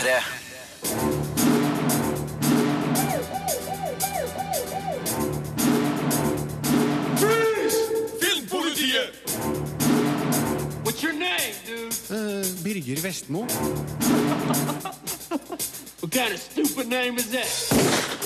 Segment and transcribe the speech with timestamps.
[0.00, 0.22] P3.
[8.20, 9.12] Filmpolitiet!
[10.84, 11.92] What's your name, dude?
[12.64, 13.46] Birger Vestmo.
[16.00, 18.19] What kind of stupid name is that?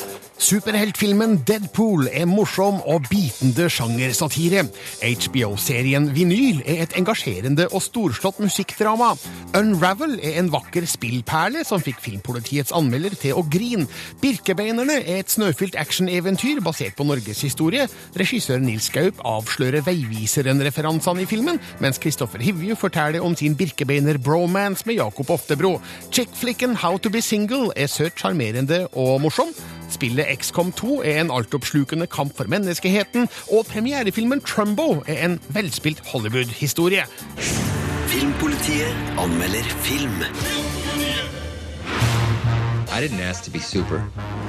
[0.44, 4.66] Superheltfilmen Deadpool er morsom og bitende sjangersatire.
[5.00, 9.14] HBO-serien Vinyl er et engasjerende og storslått musikkdrama.
[9.56, 13.86] Unravel er en vakker spillperle som fikk Filmpolitiets anmelder til å grine.
[14.20, 17.86] Birkebeinerne er et snøfylt actioneventyr basert på norgeshistorie.
[18.20, 25.00] Regissør Nils Gaup avslører Veiviseren-referansene i filmen, mens Kristoffer Hivju forteller om sin Birkebeiner-bromance med
[25.00, 25.78] Jakob Oftebro.
[26.12, 29.56] Chickflicken How to be single er søt, sjarmerende og morsom.
[29.94, 36.02] Spillet XCOM 2 er en altoppslukende kamp for menneskeheten, og premierefilmen Trumbo er en velspilt
[36.12, 37.04] Hollywood-historie.
[38.06, 40.22] Filmpolitiet anmelder film.
[42.94, 44.00] I didn't ask to be super,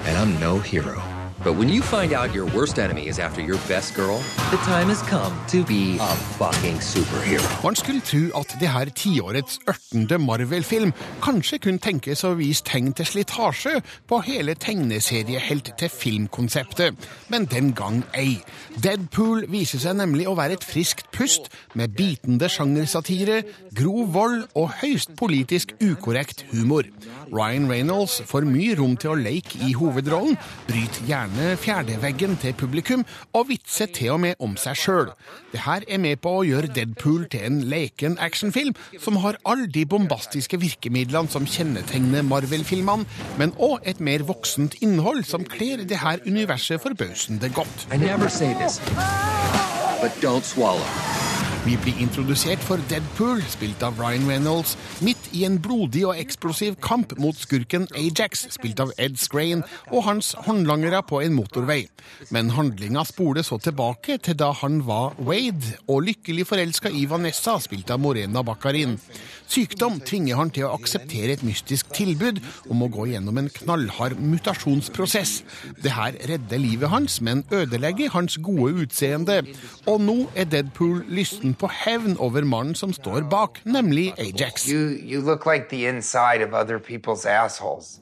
[0.06, 1.15] and I'm no hero.
[1.46, 4.18] But when you find out your worst enemy is after your best girl,
[4.50, 7.64] the time has come to be a fucking superhero.
[7.64, 12.94] Man skulle tro at det her tiårets ørtende Marvel-film kanskje kunne tenkes å vise tegn
[12.98, 16.98] til slitasje på hele tegneseriehelt-til-film-konseptet,
[17.30, 18.42] men den gang ei.
[18.82, 23.46] Deadpool viser seg nemlig å være et friskt pust med bitende sjangersatire,
[23.78, 26.90] grov vold og høyst politisk ukorrekt humor.
[27.30, 30.34] Ryan Reynolds får mye rom til å leke i hovedrollen,
[30.66, 33.04] bryter gjerne fjerdeveggen til publikum
[33.36, 35.12] og vitser til og med om seg sjøl.
[35.52, 39.68] Det her er med på å gjøre Deadpool til en leken actionfilm som har alle
[39.72, 43.08] de bombastiske virkemidlene som kjennetegner Marvel-filmene,
[43.40, 47.88] men òg et mer voksent innhold som kler det her universet forbausende godt.
[47.92, 48.80] I never say this,
[50.02, 51.25] but don't swallow.
[51.66, 56.76] Vi blir introdusert for Deadpool, spilt av Ryan Reynolds, midt i en blodig og eksplosiv
[56.78, 61.88] kamp mot skurken Ajax, spilt av Ed Scrain, og hans håndlangere på en motorvei.
[62.30, 67.58] Men handlinga spoler så tilbake til da han var Wade, og lykkelig forelska i Vanessa,
[67.58, 69.00] spilt av Morena Baccarin.
[69.48, 72.42] Sykdom tvinger han til å akseptere et mystisk tilbud
[72.72, 75.38] om å gå gjennom en knallhard mutasjonsprosess.
[75.84, 79.42] Det her redder livet hans, men ødelegger hans gode utseende.
[79.86, 84.68] Og nå er Deadpool lysten på hevn over mannen som står bak, nemlig Ajax.
[84.70, 85.46] You you like.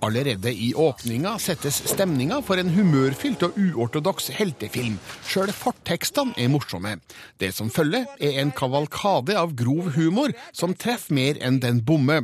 [0.01, 4.97] Allerede i åpninga settes stemninga for en humørfylt og uortodoks heltefilm.
[5.27, 6.97] Sjøl fortekstene er morsomme.
[7.39, 12.21] Det som følger, er en kavalkade av grov humor som treffer mer enn den bommer.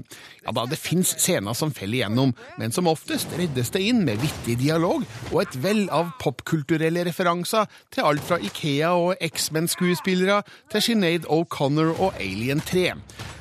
[0.49, 4.17] Ja da, det fins scener som faller igjennom, men som oftest reddes det inn med
[4.17, 10.41] vittig dialog og et vell av popkulturelle referanser til alt fra Ikea og X-Men-skuespillere
[10.73, 12.95] til Sinead O'Connor og Alien 3.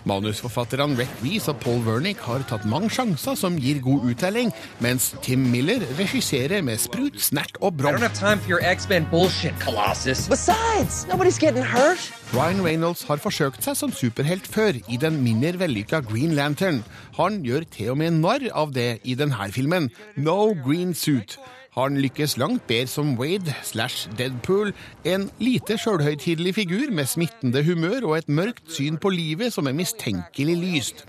[0.09, 4.53] Manusforfatterne Rhett Reece og Paul Wernick har tatt mange sjanser som gir god uttelling,
[4.85, 7.97] mens Tim Miller regisserer med sprut, snert og I brom.
[7.97, 10.27] don't have time for your X-Men bullshit, Colossus.
[10.29, 12.13] Besides, nobody's getting hurt.
[12.33, 16.83] Ryan Reynolds har forsøkt seg som superhelt før i den mindre vellykka Green Lantern.
[17.19, 21.38] Han gjør til og med narr av det i denne filmen, No Green Suit.
[21.78, 24.72] Han lykkes langt bedre som Wade slash Deadpool,
[25.06, 29.76] en lite sjølhøytidelig figur med smittende humør og et mørkt syn på livet som er
[29.78, 31.04] mistenkelig lyst.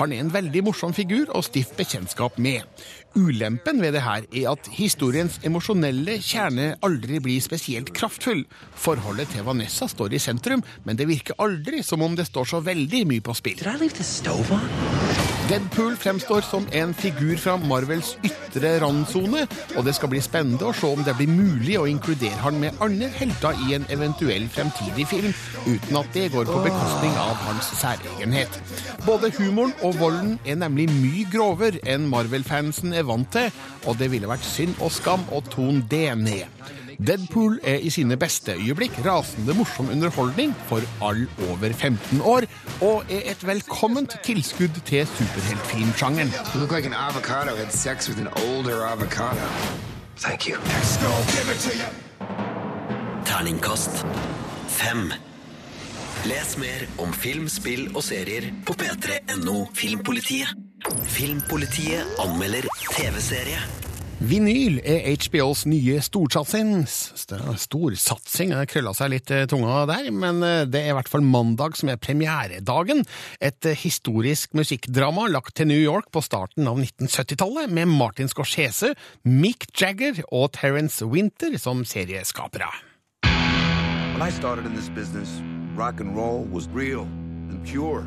[0.00, 2.64] Han er en veldig morsom figur og stift bekjentskap med.
[3.14, 8.42] Ulempen ved det her er at historiens emosjonelle kjerne aldri blir spesielt kraftfull.
[8.74, 12.64] Forholdet til Vanessa står i sentrum, men det virker aldri som om det står så
[12.64, 13.60] veldig mye på spill.
[13.60, 15.33] Did I leave the stove?
[15.44, 19.42] Deadpool fremstår som en figur fra Marvels ytre randsone,
[19.76, 22.80] og det skal bli spennende å se om det blir mulig å inkludere han med
[22.84, 25.34] andre helter i en eventuell fremtidig film,
[25.66, 28.56] uten at det går på bekostning av hans særegenhet.
[29.04, 33.52] Både humoren og volden er nemlig mye grovere enn Marvel-fansen er vant til,
[33.84, 36.48] og det ville vært synd og skam å tone det ned.
[36.98, 42.46] Deadpool er i sine beste øyeblikk rasende morsom underholdning for all over 15 år,
[42.80, 46.32] og er et velkomment tilskudd til superheltfilmsjangeren.
[46.74, 49.46] Like an avocado had sex with an older avocado.
[50.16, 50.40] Thank.
[53.24, 54.06] Terningkast
[54.68, 55.12] fem.
[56.24, 60.54] Les mer om film, spill og serier på p3.no Filmpolitiet.
[61.04, 63.83] Filmpolitiet anmelder TV-serie.
[64.22, 66.84] Vinyl er HBOs nye storsatsing.
[66.86, 71.74] Storsatsing, det krølla seg litt tunga der, men eh, det er i hvert fall mandag
[71.78, 73.02] som er premieredagen.
[73.42, 78.94] Et eh, historisk musikkdrama lagt til New York på starten av 1970-tallet, med Martin Scorsese,
[79.26, 82.70] Mick Jagger og Terence Winter som serieskapere.
[84.14, 85.42] When I started in this business,
[85.74, 87.02] rock and roll was real
[87.50, 88.06] and pure.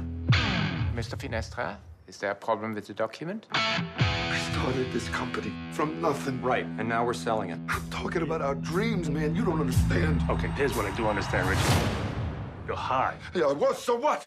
[0.95, 1.19] Mr.
[1.19, 1.75] Finestre?
[2.07, 3.47] Is there a problem with the document?
[3.51, 6.41] We started this company from nothing.
[6.41, 7.59] Right, and now we're selling it.
[7.67, 9.35] I'm talking about our dreams, man.
[9.35, 10.21] You don't understand.
[10.29, 11.75] Okay, here's what I do understand, Richard.
[12.65, 13.15] You're high.
[13.35, 13.75] Yeah, what?
[13.77, 14.23] So what?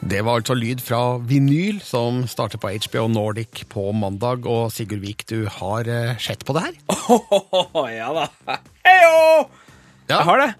[0.00, 4.46] Det var altså lyd fra vinyl som starter på HBO Nordic på mandag.
[4.46, 6.74] Og Sigurd Vik, du har eh, sett på det her?
[8.00, 8.26] ja da.
[8.82, 9.46] Heyo!
[10.10, 10.18] Ja.
[10.18, 10.50] Jeg har det.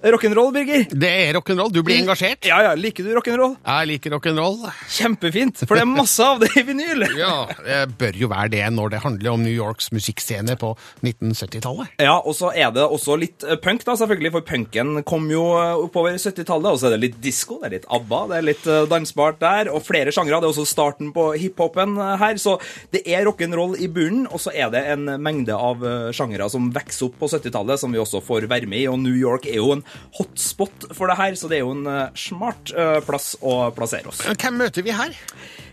[0.00, 0.86] Rock'n'roll, Birger.
[0.96, 1.68] Det er rock'n'roll.
[1.72, 2.46] Du blir engasjert.
[2.48, 3.56] Ja, ja, Liker du rock'n'roll?
[3.60, 4.62] Jeg liker rock'n'roll.
[4.88, 7.04] Kjempefint, for det er masse av det i vinyl.
[7.20, 10.70] Ja, det bør jo være det når det handler om New Yorks musikkscene på
[11.04, 11.90] 1970-tallet.
[12.00, 15.42] Ja, og så er det også litt eh, punk, da, selvfølgelig, for punken kom jo
[15.58, 16.70] eh, oppover 70-tallet.
[16.70, 19.40] Og så er det litt disko, det er litt ABBA, det er litt eh, dansbart
[19.42, 20.40] der, og flere sjangre.
[20.40, 22.40] Det er også starten på hiphopen her.
[22.40, 22.56] Så
[22.94, 25.84] det er rock'n'roll i bunnen, og så er det en mengde av
[26.16, 28.88] sjangre som vokser opp på 70-tallet, som vi også får være med i.
[28.88, 29.84] Og New York er jo en
[30.18, 34.10] hotspot for det her, så det er jo en eh, smart eh, plass å plassere
[34.10, 34.22] oss.
[34.30, 35.16] Hvem møter vi her?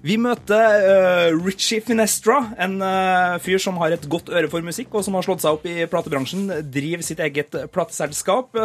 [0.05, 4.91] Vi møter uh, Richie Finestra, en uh, fyr som har et godt øre for musikk,
[4.93, 8.59] og som har slått seg opp i platebransjen, driver sitt eget plateselskap,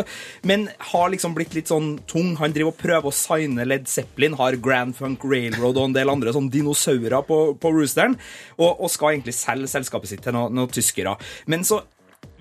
[0.47, 2.35] men har liksom blitt litt sånn tung.
[2.39, 6.13] Han driver og prøver å signe Led Zeppelin, har Grand Funk Railroad og en del
[6.13, 8.19] andre sånn dinosaurer på, på roosteren,
[8.61, 11.17] og, og skal egentlig selge selskapet sitt til noen noe tyskere.
[11.51, 11.81] Men så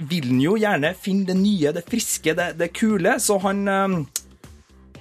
[0.09, 3.95] vil han jo gjerne finne det nye, det friske, det, det kule, så han eh,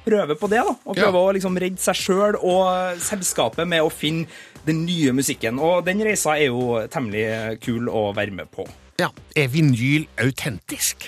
[0.04, 0.74] prøver på det, da.
[0.86, 1.06] Og Ja.
[1.08, 4.26] prøver å liksom redde seg sjøl og selskapet med å finne
[4.66, 5.58] den nye musikken.
[5.60, 8.66] Og den reisa er jo temmelig kul å være med på.
[9.00, 11.06] Ja, Er vinyl autentisk?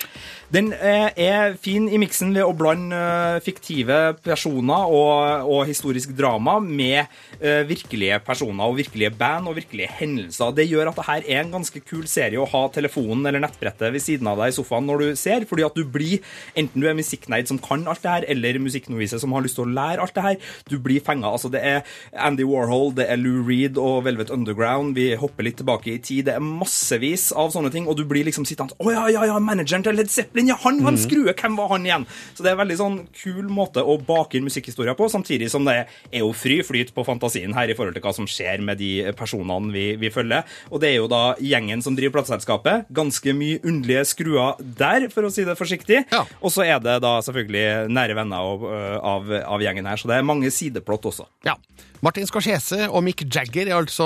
[0.53, 6.11] Den eh, er fin i miksen ved å blande eh, fiktive personer og, og historisk
[6.13, 7.07] drama med
[7.39, 10.51] eh, virkelige personer og virkelige band og virkelige hendelser.
[10.53, 13.95] Det gjør at det her er en ganske kul serie å ha telefonen eller nettbrettet
[13.95, 16.21] ved siden av deg i sofaen når du ser, fordi at du blir,
[16.53, 19.65] enten du er musikknerd som kan alt det her, eller musikknovise som har lyst til
[19.65, 21.33] å lære alt det her, du blir fenga.
[21.33, 21.81] Altså, det er
[22.13, 26.27] Andy Warhol, det er Lou Reed og Velvet Underground, vi hopper litt tilbake i tid,
[26.29, 29.41] det er massevis av sånne ting, og du blir liksom sittende Å ja, ja, ja,
[29.41, 32.05] manageren til Led Zeppelin, ja, han var en skrue, hvem var han igjen?
[32.33, 35.67] Så det er en veldig sånn kul måte å bake inn musikkhistorier på, samtidig som
[35.67, 38.81] det er jo fri flyt på fantasien her i forhold til hva som skjer med
[38.81, 40.47] de personene vi, vi følger.
[40.71, 42.89] Og det er jo da gjengen som driver plateselskapet.
[42.93, 46.03] Ganske mye underlige skruer der, for å si det forsiktig.
[46.13, 46.23] Ja.
[46.41, 48.67] Og så er det da selvfølgelig nære venner av,
[49.13, 51.27] av, av gjengen her, så det er mange sideplott også.
[51.47, 51.57] Ja.
[52.03, 54.05] Martin Scorsese og Mick Jagger er altså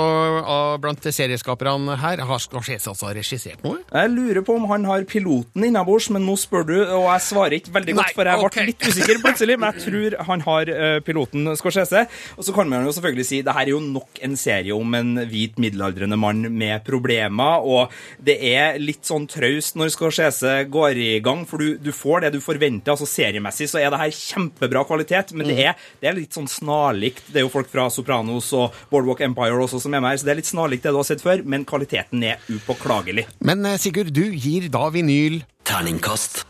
[0.78, 2.20] blant serieskaperne her.
[2.28, 3.80] Har Scorsese altså regissert noe?
[3.90, 7.56] Jeg lurer på om han har piloten innabords, men nå spør du, og jeg svarer
[7.56, 8.58] ikke veldig godt, Nei, for jeg ble ok.
[8.68, 12.04] litt usikker plutselig, men jeg tror han har eh, piloten Scorsese.
[12.36, 14.94] Og så kan man jo selvfølgelig si det her er jo nok en serie om
[14.94, 21.02] en hvit middelaldrende mann med problemer, og det er litt sånn traust når Scorsese går
[21.02, 22.94] i gang, for du, du får det du forventer.
[22.94, 26.46] altså Seriemessig så er det her kjempebra kvalitet, men det, er, det er litt sånn
[26.46, 27.26] snarlikt.
[27.34, 30.28] Det er jo folk fra Sopranos og Boardwalk Empire også som er med her, så
[30.28, 33.28] det er litt snarlikt det du har sett før, men kvaliteten er upåklagelig.
[33.44, 36.44] Men eh, Sigurd, du gir da vinyl Terningkast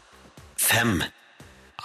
[0.59, 1.01] fem.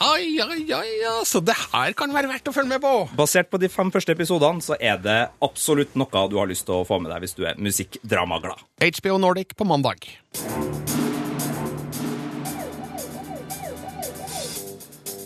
[0.01, 2.93] Ai, ai, ai, altså, så det her kan være verdt å følge med på.
[3.17, 6.81] Basert på de fem første episodene så er det absolutt noe du har lyst til
[6.81, 8.65] å få med deg hvis du er musikkdramaglad.
[8.81, 10.09] HBO Nordic på mandag.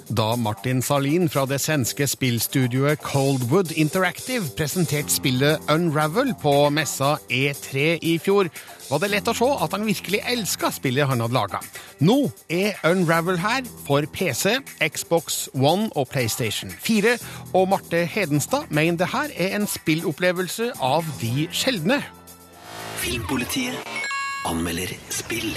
[0.09, 7.97] Da Martin Salin fra det svenske spillstudioet Coldwood Interactive presenterte spillet Unravel på messa E3
[8.01, 8.47] i fjor,
[8.87, 11.59] var det lett å se at han virkelig elska spillet han hadde laga.
[11.99, 17.17] Nå er Unravel her for PC, Xbox One og PlayStation 4,
[17.51, 21.99] og Marte Hedenstad mener det her er en spillopplevelse av de sjeldne.
[23.03, 23.75] Filmpolitiet
[24.47, 25.51] anmelder spill.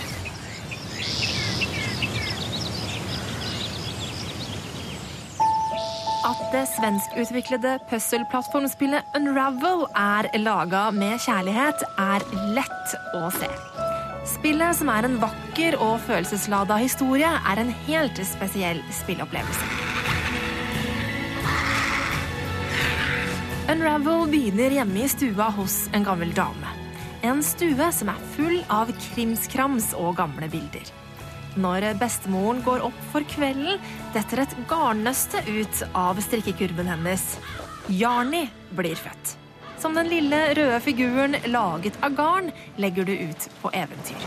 [6.31, 12.23] At det svenskutviklede puzzle-plattformspillet Unravel er laga med kjærlighet, er
[12.55, 13.49] lett å se.
[14.31, 19.67] Spillet, som er en vakker og følelseslada historie, er en helt spesiell spillopplevelse.
[23.75, 26.77] Unravel begynner hjemme i stua hos en gammel dame.
[27.27, 31.00] En stue som er full av krimskrams og gamle bilder.
[31.59, 33.80] Når bestemoren går opp for kvelden,
[34.14, 37.25] detter et garnnøste ut av strikkekurven hennes.
[37.90, 38.45] Jarni
[38.76, 39.35] blir født.
[39.80, 44.26] Som den lille røde figuren laget av garn legger du ut på eventyr.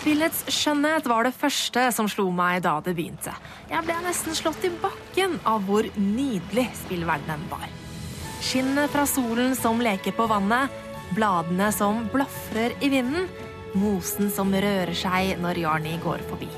[0.00, 3.34] Spillets skjønnhet var det første som slo meg da det begynte.
[3.68, 7.66] Jeg ble nesten slått i bakken av hvor nydelig spillverdenen var.
[8.40, 10.72] Skinnet fra solen som leker på vannet,
[11.12, 13.26] bladene som blafrer i vinden,
[13.78, 16.50] mosen som rører seg når Jarni går forbi.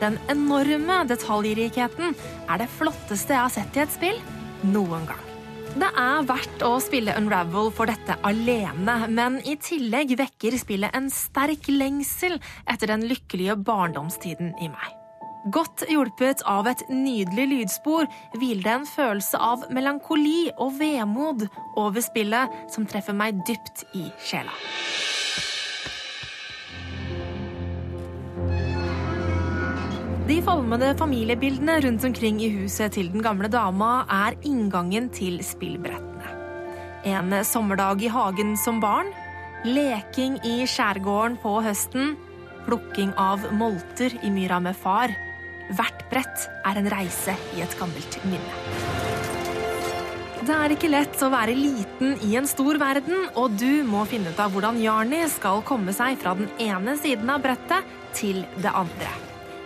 [0.00, 2.16] Den enorme detaljrikheten
[2.48, 4.18] er det flotteste jeg har sett i et spill
[4.74, 5.22] noen gang.
[5.74, 11.08] Det er verdt å spille Unravel for dette alene, men i tillegg vekker spillet en
[11.10, 12.36] sterk lengsel
[12.70, 14.92] etter den lykkelige barndomstiden i meg.
[15.52, 18.06] Godt hjulpet av et nydelig lydspor
[18.38, 21.44] hviler det en følelse av melankoli og vemod
[21.74, 24.54] over spillet som treffer meg dypt i sjela.
[30.24, 36.30] De falmede familiebildene rundt omkring i huset til den gamle dama er inngangen til spillbrettene.
[37.04, 39.10] En sommerdag i hagen som barn,
[39.68, 42.14] leking i skjærgården på høsten,
[42.64, 45.12] plukking av molter i myra med far.
[45.76, 48.56] Hvert brett er en reise i et gammelt minne.
[50.40, 54.32] Det er ikke lett å være liten i en stor verden, og du må finne
[54.32, 58.72] ut av hvordan Jarni skal komme seg fra den ene siden av brettet til det
[58.72, 59.12] andre.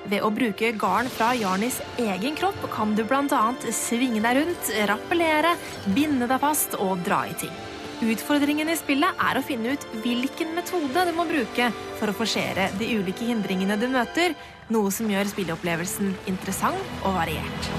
[0.09, 3.43] Ved å bruke garn fra Jarnis egen kropp kan du bl.a.
[3.77, 5.53] svinge deg rundt, rappellere,
[5.93, 7.53] binde deg fast og dra i ting.
[7.99, 12.71] Utfordringen i spillet er å finne ut hvilken metode du må bruke for å forsere
[12.79, 14.37] de ulike hindringene du møter,
[14.73, 17.73] noe som gjør spilleopplevelsen interessant og variert.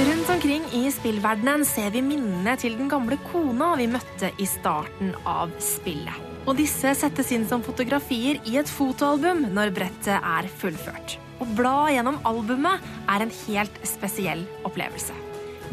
[0.00, 5.16] Rundt omkring i spillverdenen ser vi minnene til den gamle kona vi møtte i starten
[5.26, 6.29] av spillet.
[6.48, 11.18] Og disse settes inn som fotografier i et fotoalbum når brettet er fullført.
[11.40, 15.16] Å bla gjennom albumet er en helt spesiell opplevelse.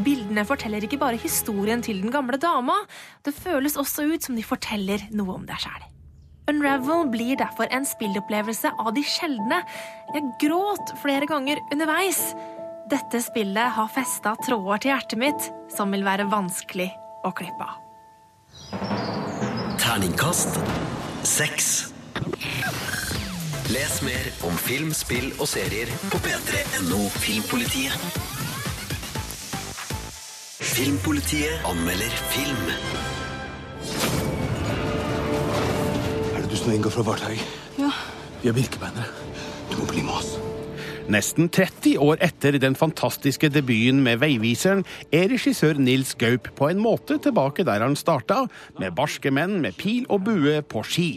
[0.04, 2.76] Bildene forteller ikke bare historien til den gamle dama,
[3.26, 5.88] det føles også ut som de forteller noe om deg sjæl.
[6.48, 9.60] Unravel blir derfor en spillopplevelse av de sjeldne.
[10.16, 12.22] Jeg gråt flere ganger underveis.
[12.88, 16.88] Dette spillet har festa tråder til hjertet mitt som vil være vanskelig
[17.28, 17.84] å klippe av.
[19.88, 20.58] Terningkast
[21.24, 21.94] seks.
[23.72, 27.96] Les mer om film, spill og serier på p3.no Filmpolitiet.
[30.74, 32.68] Filmpolitiet anmelder film.
[36.36, 37.48] Er det du som inngår fra Varthaug?
[37.80, 37.96] Ja.
[38.44, 39.08] Vi er virkebeinere.
[39.72, 40.36] Du må bli med oss.
[41.08, 44.82] Nesten 30 år etter den fantastiske debuten med Veiviseren
[45.16, 48.42] er regissør Nils Gaup på en måte tilbake der han starta,
[48.76, 51.08] med barske menn med pil og bue på ski.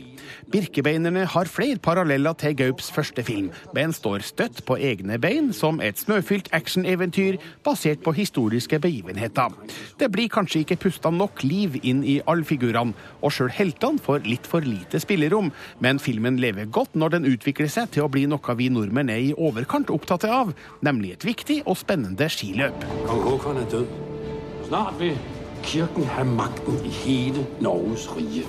[0.52, 5.80] Birkebeinerne har flere paralleller til Gaups første film, men står støtt på egne bein som
[5.82, 9.50] et snøfylt actioneventyr basert på historiske begivenheter.
[9.98, 12.94] Det blir kanskje ikke pusta nok liv inn i alle figurene,
[13.26, 15.50] og sjøl heltene får litt for lite spillerom,
[15.82, 19.24] men filmen lever godt når den utvikler seg til å bli noe vi nordmenn er
[19.30, 20.52] i overkant opptatt av,
[20.84, 22.84] nemlig et viktig og spennende skiløp.
[23.08, 23.86] Kong Håkon er død.
[24.68, 25.16] Snart vil
[25.64, 28.44] kirken ha makten i hele Norges rike.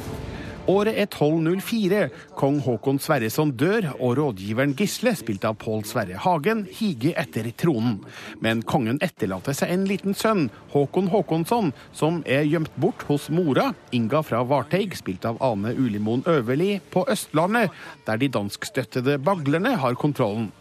[0.70, 2.02] Året er 1204.
[2.38, 7.98] Kong Håkon Sverreson dør, og rådgiveren Gisle, spilt av Pål Sverre Hagen, higer etter tronen.
[8.46, 13.72] Men kongen etterlater seg en liten sønn, Håkon Håkonsson, som er gjemt bort hos mora,
[13.92, 17.74] Inga fra Varteig, spilt av Ane Ulimoen Øverli, på Østlandet,
[18.06, 20.52] der de danskstøttede baglerne har kontrollen.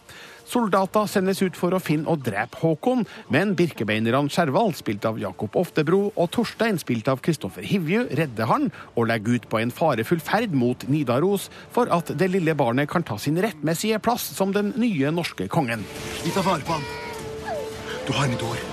[0.51, 5.55] Soldater sendes ut for å finne og drepe Håkon, men birkebeinerne Skjervald, spilt av Jakob
[5.61, 8.67] Oftebro, og Torstein, spilt av Kristoffer Hivju, redder han
[8.97, 13.07] og legger ut på en farefull ferd mot Nidaros for at det lille barnet kan
[13.07, 15.87] ta sin rettmessige plass som den nye norske kongen.
[16.25, 16.91] Vi tar vare på ham.
[18.09, 18.67] Du har mitt ord.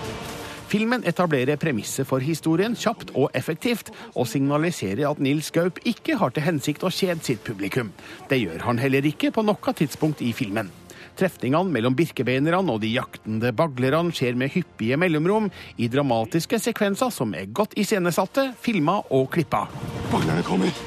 [0.68, 6.34] Filmen etablerer premisset for historien kjapt og effektivt, og signaliserer at Nils Gaup ikke har
[6.34, 7.94] til hensikt å kjede sitt publikum.
[8.28, 10.74] Det gjør han heller ikke på noe tidspunkt i filmen.
[11.18, 15.50] Trefningene mellom birkebeinerne og de jaktende baglerne skjer med hyppige mellomrom
[15.82, 19.66] i dramatiske sekvenser som er godt iscenesatte, filma og klippa.
[20.14, 20.86] Baglerne kommer.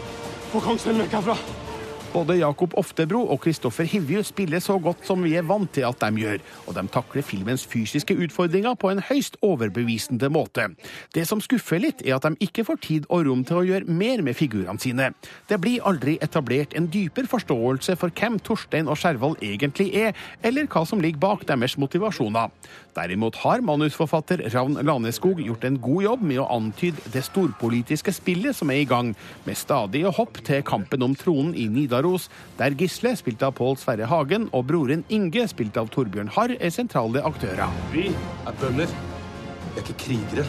[0.52, 1.59] Få kongsvenn vekk herfra.
[2.10, 6.00] Både Jakob Oftebro og Kristoffer Hivju spiller så godt som vi er vant til at
[6.02, 10.64] de gjør, og de takler filmens fysiske utfordringer på en høyst overbevisende måte.
[11.14, 13.94] Det som skuffer litt, er at de ikke får tid og rom til å gjøre
[13.94, 15.12] mer med figurene sine.
[15.46, 20.66] Det blir aldri etablert en dypere forståelse for hvem Torstein og Skjervald egentlig er, eller
[20.66, 22.50] hva som ligger bak deres motivasjoner.
[22.98, 28.58] Derimot har manusforfatter Ravn Laneskog gjort en god jobb med å antyde det storpolitiske spillet
[28.58, 29.14] som er i gang,
[29.46, 34.08] med stadige hopp til kampen om tronen i Nidaros, der Gisle, spilt av Pål Sverre
[34.08, 37.68] Hagen, og broren Inge, spilt av Torbjørn Harr, er sentrale aktører.
[37.92, 38.86] Vi er bønder.
[38.86, 40.46] Vi er ikke krigere.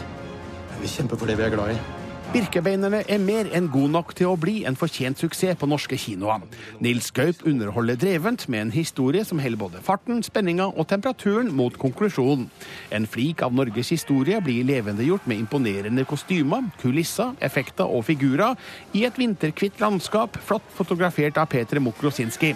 [0.70, 2.01] Men vi kjemper for det vi er glad i.
[2.32, 6.46] Birkebeinerne er mer enn god nok til å bli en fortjent suksess på norske kinoer.
[6.80, 11.76] Nils Gaup underholder drevent med en historie som holder både farten, spenninga og temperaturen mot
[11.76, 12.46] konklusjonen.
[12.88, 18.56] En flik av Norges historie blir levendegjort med imponerende kostymer, kulisser, effekter og figurer
[18.96, 22.54] i et vinterkvitt landskap, flott fotografert av Peter Mokrosinski.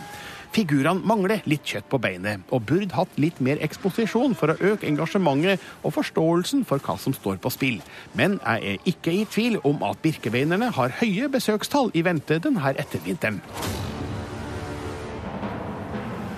[0.57, 4.89] Figurene mangler litt kjøtt på beinet, og burde hatt litt mer eksposisjon for å øke
[4.89, 7.77] engasjementet og forståelsen for hva som står på spill.
[8.17, 12.73] Men jeg er ikke i tvil om at Birkebeinerne har høye besøkstall i vente denne
[12.73, 13.43] ettervinteren.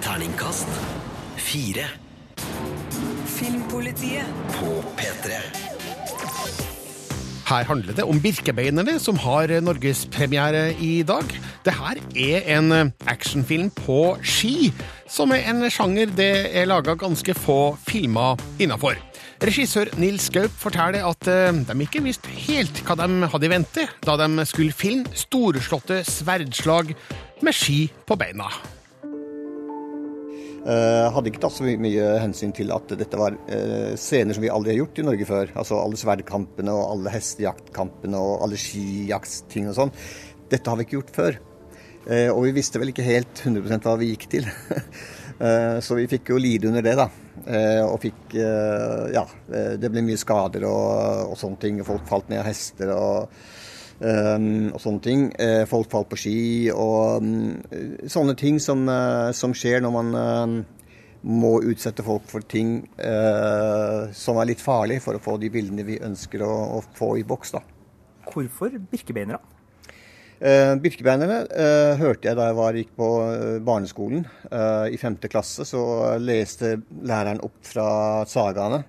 [0.03, 0.75] Terningkast
[1.39, 1.87] fire.
[3.39, 5.68] Filmpolitiet På P3.
[7.49, 11.25] Her handler det om Birkebeinerne, som har norgespremiere i dag.
[11.65, 14.69] Det her er en actionfilm på ski,
[15.09, 19.01] som er en sjanger det er laga ganske få filmer innafor.
[19.41, 23.87] Regissør Nils Gaup forteller at eh, de ikke visste helt hva de hadde i vente
[24.05, 26.93] da de skulle filme storslåtte sverdslag
[27.41, 28.51] med ski på beina.
[30.69, 34.51] Uh, hadde ikke tatt så mye, hensyn til at dette var uh, scener som vi
[34.53, 35.53] aldri har gjort i Norge før.
[35.57, 39.93] Altså alle sverdkampene og alle hestejaktkampene og alle skijaktting og sånn.
[40.53, 41.39] Dette har vi ikke gjort før.
[42.05, 44.51] Uh, og vi visste vel ikke helt 100% hva vi gikk til.
[45.87, 47.05] så vi fikk jo lide under det, da.
[47.87, 49.23] og fikk Ja,
[49.79, 51.79] det ble mye skader og, og sånne ting.
[51.87, 53.37] Folk falt ned av hester og
[53.99, 55.29] og sånne ting.
[55.35, 56.41] Uh, folk falt på ski
[56.71, 57.59] og um,
[58.07, 60.59] sånne ting som, uh, som, skjer når man uh,
[61.29, 62.85] må utsette folk for ting
[64.15, 67.25] som er litt farlig for å få de bildene vi ønsker å, å få i
[67.27, 67.57] boks.
[67.57, 67.63] da.
[68.31, 69.41] Hvorfor birkebeinere?
[70.39, 71.41] Birkebeinerne
[71.99, 73.09] hørte jeg da jeg var, gikk på
[73.67, 74.23] barneskolen.
[74.95, 75.83] I femte klasse så
[76.23, 77.89] leste læreren opp fra
[78.31, 78.85] sagaene.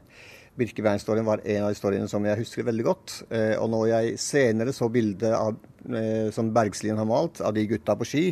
[0.60, 3.16] Birkebein-storyen var en av historiene som jeg husker veldig godt.
[3.32, 7.66] Eh, og når jeg senere så bildet av, eh, som Bergslien har malt, av de
[7.70, 8.24] gutta på ski,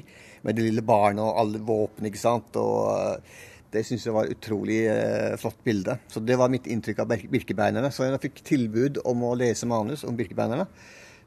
[0.43, 2.59] med det lille barnet og alle våpen, ikke sant.
[2.59, 3.41] Og eh,
[3.71, 4.79] det syns jeg var et utrolig
[5.41, 5.97] flott bilde.
[6.07, 7.91] Så det var mitt inntrykk av Birkebeinerne.
[7.91, 10.69] Så jeg fikk tilbud om å lese manus om Birkebeinerne.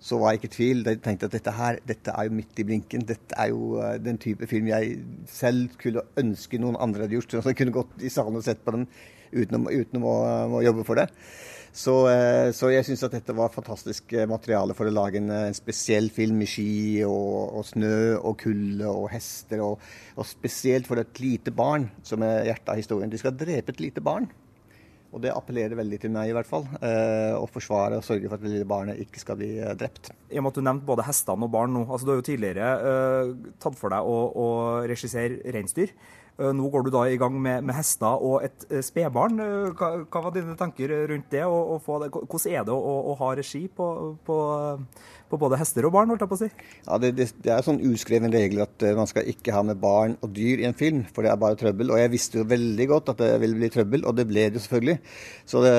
[0.00, 0.80] Så var jeg ikke i tvil.
[0.88, 3.04] Jeg tenkte at dette her, dette er jo midt i blinken.
[3.04, 7.36] Dette er jo den type film jeg selv skulle ønske noen andre hadde gjort.
[7.36, 8.88] Så jeg kunne gått i salen og sett på den
[9.32, 10.16] uten, å, uten å,
[10.58, 11.08] å, jobbe for det.
[11.70, 15.30] Så, eh, så jeg syns at dette var fantastisk eh, materiale for å lage en,
[15.30, 19.62] en spesiell film med ski og, og snø og kulde og hester.
[19.62, 23.12] Og, og, spesielt for et lite barn, som er hjertet av historien.
[23.12, 24.26] De skal drepe et lite barn.
[25.10, 26.66] Og det appellerer veldig til meg, i hvert fall.
[26.86, 30.12] Eh, å forsvare og sørge for at det lille barnet ikke skal bli eh, drept.
[30.30, 31.82] I og med at du nevnte både hestene og barn nå.
[31.88, 34.46] altså Du har jo tidligere eh, tatt for deg å, å
[34.90, 35.94] regissere reinsdyr.
[36.40, 39.40] Eh, nå går du da i gang med, med hester og et eh, spedbarn.
[39.44, 41.44] Eh, hva, hva, var dine tanker rundt det?
[41.44, 42.10] Og, og det?
[42.16, 43.88] Hvordan er det å, å, ha regi på,
[44.24, 44.36] på,
[45.28, 46.08] på, både hester og barn?
[46.12, 46.48] holdt jeg på å si?
[46.86, 50.16] Ja, det, det, det er sånn uskreven regel at man skal ikke ha med barn
[50.24, 51.92] og dyr i en film, for det er bare trøbbel.
[51.92, 54.64] Og jeg visste jo veldig godt at det ville bli trøbbel, og det ble det
[54.64, 54.96] selvfølgelig.
[55.52, 55.74] Så det,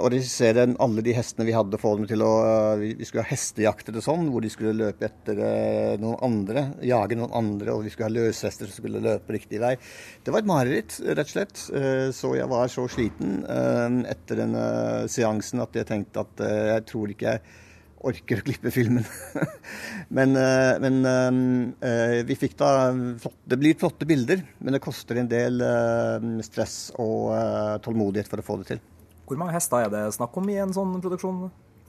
[0.00, 2.32] å regissere alle de hestene vi hadde, få dem til å
[2.80, 5.38] Vi skulle ha hestejakter og sånn, hvor de skulle løpe etter
[6.02, 9.76] noen andre, jage noen andre, og vi skulle ha løshester som skulle løpe riktig vei.
[10.24, 11.62] Det var et mareritt, rett og slett.
[11.76, 14.64] Eh, så jeg var så sliten eh, etter denne
[15.12, 17.60] seansen at jeg tenkte at eh, jeg tror ikke jeg
[18.04, 19.04] orker å klippe filmen.
[20.16, 20.36] men,
[20.84, 20.96] men
[22.28, 25.64] vi fikk da Det blir flotte bilder, men det koster en del
[26.44, 27.32] stress og
[27.86, 28.82] tålmodighet for å få det til.
[29.24, 31.46] Hvor mange hester er det snakk om i en sånn produksjon?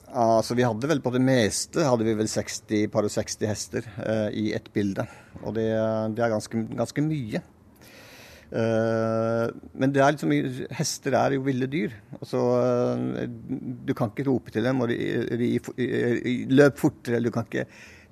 [0.07, 3.91] Altså, vi hadde vel På det meste hadde vi vel 60, par og 60 hester
[4.31, 5.03] i ett bilde.
[5.43, 5.67] Og det,
[6.15, 7.43] det er ganske, ganske mye.
[8.53, 10.31] Uh, men det er liksom,
[10.77, 11.95] hester er jo ville dyr.
[12.19, 12.41] Altså,
[13.87, 14.99] du kan ikke rope til dem og ri,
[15.41, 15.51] ri,
[16.51, 17.23] løp fortere.
[17.25, 17.65] Du kan ikke,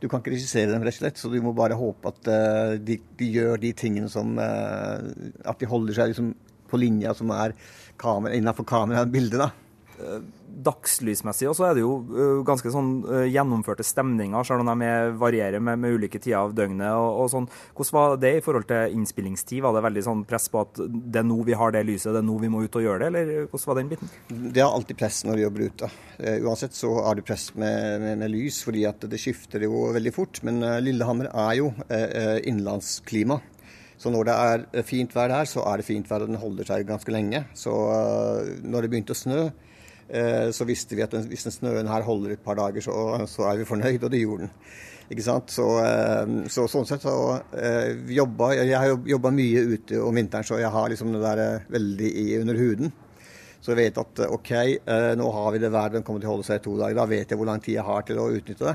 [0.04, 1.22] ikke regissere dem, rett og slett.
[1.22, 5.69] Så du må bare håpe at uh, de, de, gjør de tingene som At de
[5.69, 6.34] holder seg liksom
[6.69, 7.54] på linja som er
[8.02, 9.43] kamera, innenfor kamerabildet.
[9.43, 9.52] da
[10.54, 14.89] dagslysmessig og så er det jo uh, ganske sånn uh, gjennomførte stemninger, selv om de
[15.20, 16.89] varierer med, med, ulike tider av døgnet.
[16.94, 17.48] og, og sånn.
[17.74, 19.63] Hvordan var det i forhold til innspillingstid?
[19.66, 22.22] Var det veldig sånn press på at det er nå vi har det lyset, det
[22.22, 24.13] er nå vi må ut og gjøre det, eller hvordan var den biten?
[24.30, 25.92] Det er alltid press når du jobber ute.
[26.20, 29.88] Uh, uansett så har du press med, med, med, lys, fordi at det skifter jo
[29.96, 30.44] veldig fort.
[30.46, 33.39] Men Lillehammer er jo innenlandsklima.
[34.02, 36.68] Så når det er fint vær der, så er det fint vær, og den holder
[36.68, 37.44] seg ganske lenge.
[37.58, 37.72] Så
[38.66, 39.72] når det begynte å snø, Eh,
[40.54, 42.93] så visste vi at den, hvis den snøen her holder et par dager, så,
[43.26, 44.52] så, er vi fornøyd, og det gjorde den.
[45.12, 45.52] Ikke sant?
[45.52, 47.15] Så, eh, så sånn sett så
[47.58, 51.67] eh, jobba Jeg har jobba mye ute om vinteren, så jeg har liksom det der
[51.73, 52.93] veldig i under huden.
[53.63, 54.49] Så jeg vet at OK,
[55.15, 56.97] nå har vi det været, den kommer til å holde seg i to dager.
[56.97, 58.73] Da vet jeg hvor lang tid jeg har til å utnytte det.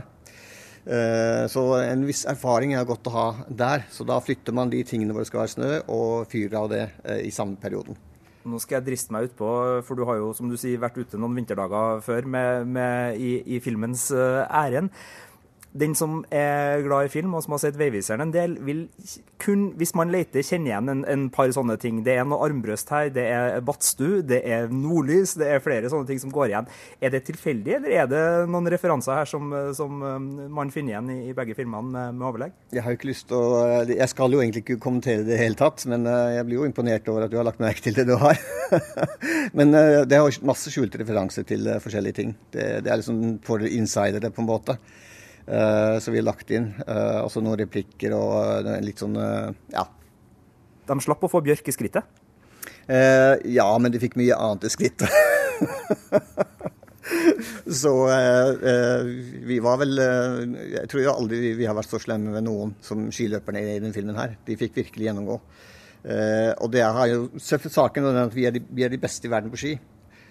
[1.52, 3.84] Så en viss erfaring er godt å ha der.
[3.92, 6.82] Så da flytter man de tingene hvor det skal være snø, og fyrer av det
[7.20, 8.00] i samme perioden.
[8.48, 9.48] Nå skal jeg driste meg utpå,
[9.84, 13.32] for du har jo som du sier, vært ute noen vinterdager før med, med, i,
[13.44, 14.92] i, filmens uh, ærend.
[15.72, 18.86] Den som er glad i film, og som har sett Veiviseren en del, vil
[19.42, 22.00] kun, hvis man leter, kjenne igjen en, en par sånne ting.
[22.06, 26.08] Det er noe armbrøst her, det er badstue, det er nordlys, det er flere sånne
[26.08, 26.70] ting som går igjen.
[27.04, 31.12] Er det tilfeldig, eller er det noen referanser her som, som um, man finner igjen
[31.14, 32.56] i, i begge filmene med, med overlegg?
[32.74, 35.34] Jeg har jo ikke lyst til å Jeg skal jo egentlig ikke kommentere det i
[35.34, 37.84] det hele tatt, men eh, jeg blir jo imponert over at du har lagt merke
[37.84, 38.40] til det du har.
[39.58, 42.34] men eh, det har masse skjulte referanser til eh, forskjellige ting.
[42.54, 44.78] Det, det er liksom for insidere, på en måte.
[45.48, 46.72] Uh, så vi har lagt inn.
[46.84, 49.16] Uh, også noen replikker og uh, litt sånn
[49.72, 49.86] ja.
[50.88, 52.16] De slapp å få Bjørk i skrittet?
[52.88, 55.12] ja, men de fikk mye annet i skrittet.
[57.80, 57.92] så
[59.44, 63.10] vi var vel Jeg tror jo aldri vi har vært så slemme med noen som
[63.12, 64.38] skiløperne i denne filmen her.
[64.48, 65.36] De fikk virkelig gjennomgå.
[65.36, 69.34] og det har jo saken er at vi er, de, vi er de beste i
[69.36, 69.76] verden på ski.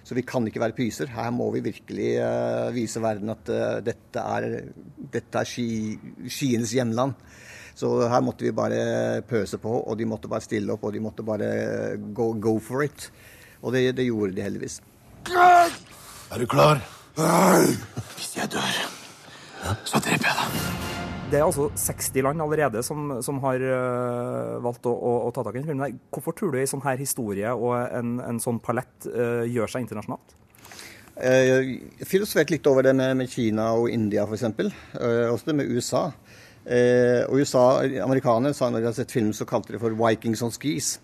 [0.08, 1.10] Så vi kan ikke være pyser.
[1.12, 4.48] Her må vi virkelig uh, vise verden at uh, dette er,
[5.18, 5.68] dette er ski,
[6.32, 7.18] skienes hjemland.
[7.78, 11.04] Så her måtte vi bare pøse på, og de måtte bare stille opp, og de
[11.04, 11.52] måtte bare
[12.16, 13.12] go, go for it.
[13.62, 14.80] Og det, det, gjorde de heldigvis.
[15.28, 16.82] Er du klar?
[18.16, 18.82] Hvis jeg dør,
[19.84, 20.77] så dreper jeg deg.
[21.28, 25.44] Det er altså 60 land allerede som, som har uh, valgt å, å, å, ta
[25.44, 25.98] tak i den filmen.
[26.14, 29.84] Hvorfor tror du en sånn her historie og en, en sånn palett uh, gjør seg
[29.84, 30.38] internasjonalt?
[31.18, 34.46] Jeg filosoferte litt over det med, med Kina og India f.eks.
[34.46, 36.06] Uh, også det med USA.
[36.68, 37.62] Og USA,
[38.04, 40.98] Amerikanerne sa når de hadde sett film, så kalte de det for 'Vikings on skis'.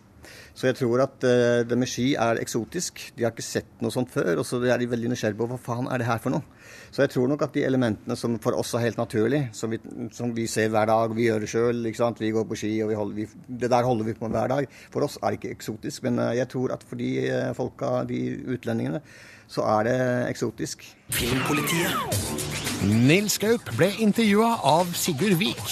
[0.53, 3.01] Så jeg tror at uh, det med ski er eksotisk.
[3.17, 4.37] De har ikke sett noe sånt før.
[4.37, 6.45] Og så er de veldig nysgjerrige på hva faen er det her for noe.
[6.93, 9.79] Så jeg tror nok at de elementene som for oss er helt naturlig, som vi,
[10.13, 11.81] som vi ser hver dag, vi gjør det sjøl,
[12.19, 14.53] vi går på ski og vi holder, vi, det der holder vi på med hver
[14.53, 14.69] dag.
[14.93, 16.05] For oss er det ikke eksotisk.
[16.05, 18.21] Men eh, jeg tror at for de uh, folka, de
[18.53, 19.01] utlendingene,
[19.49, 19.97] så er det
[20.29, 20.85] eksotisk.
[21.09, 21.97] Filmpolitiet.
[22.83, 25.65] Nils Gaup ble intervjua av Sigurd Vik.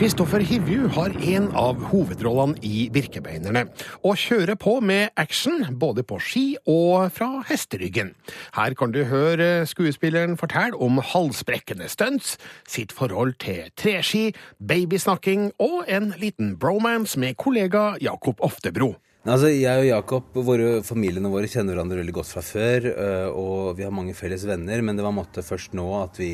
[0.00, 3.66] Kristoffer Hivju har en av hovedrollene i Birkebeinerne,
[4.00, 8.14] og kjører på med action både på ski og fra hesteryggen.
[8.56, 15.84] Her kan du høre skuespilleren fortelle om halsbrekkende stunts, sitt forhold til treski, babysnakking og
[15.84, 18.94] en liten bromance med kollega Jakob Oftebro.
[19.28, 22.86] Altså, jeg og Jakob, våre, familiene våre kjenner hverandre veldig godt fra før.
[23.36, 26.30] Og vi har mange felles venner, men det var måtte først nå at vi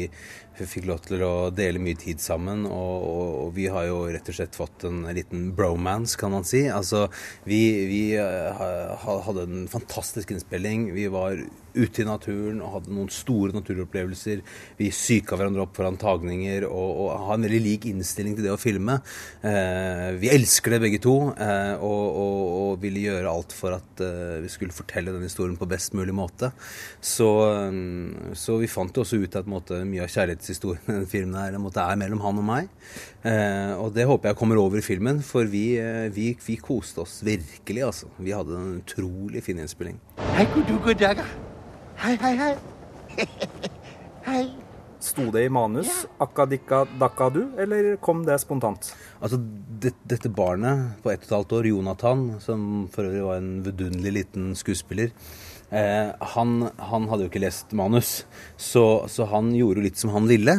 [0.65, 2.65] fikk lov til å dele mye tid sammen.
[2.65, 6.47] Og, og, og, vi har jo rett og slett fått en liten bromance, kan man
[6.49, 6.65] si.
[6.73, 7.07] Altså,
[7.45, 10.91] vi, vi hadde en fantastisk innspilling.
[10.97, 11.37] Vi var
[11.77, 14.43] ute i naturen og hadde noen store naturopplevelser.
[14.79, 18.55] Vi psyka hverandre opp foran tagninger og, og har en veldig lik innstilling til det
[18.55, 18.99] å filme.
[19.47, 24.39] Eh, vi elsker det begge to eh, og, og, ville gjøre alt for at eh,
[24.45, 26.51] vi skulle fortelle den historien på best mulig måte.
[27.01, 27.29] Så,
[28.37, 31.53] så vi fant jo også ut at mye av kjærligheten kjærlighetshistorien i denne filmen her,
[31.53, 32.69] Det er mellom han og meg.
[33.25, 37.01] Eh, og det håper jeg kommer over i filmen, for vi, eh, vi, vi koste
[37.01, 38.07] oss virkelig, altså.
[38.19, 39.99] Vi hadde en utrolig fin innspilling.
[40.37, 41.25] Hei, god god dag.
[41.97, 42.55] Hei, hei, hei.
[44.31, 44.45] hei.
[45.01, 46.09] Sto det i manus ja.
[46.25, 48.95] akkadikka dakkadu, eller kom det spontant?
[49.21, 53.43] Altså, det, Dette barnet på ett og et halvt år, Jonathan, som for øvrig var
[53.43, 55.13] en vidunderlig liten skuespiller,
[55.71, 58.21] Eh, han, han, hadde jo ikke lest manus,
[58.55, 60.55] så, så, han gjorde jo litt som han ville.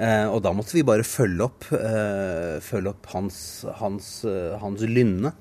[0.00, 3.40] Eh, og da måtte vi bare følge opp, eh, følge opp hans,
[3.82, 5.34] hans, eh, hans lynne.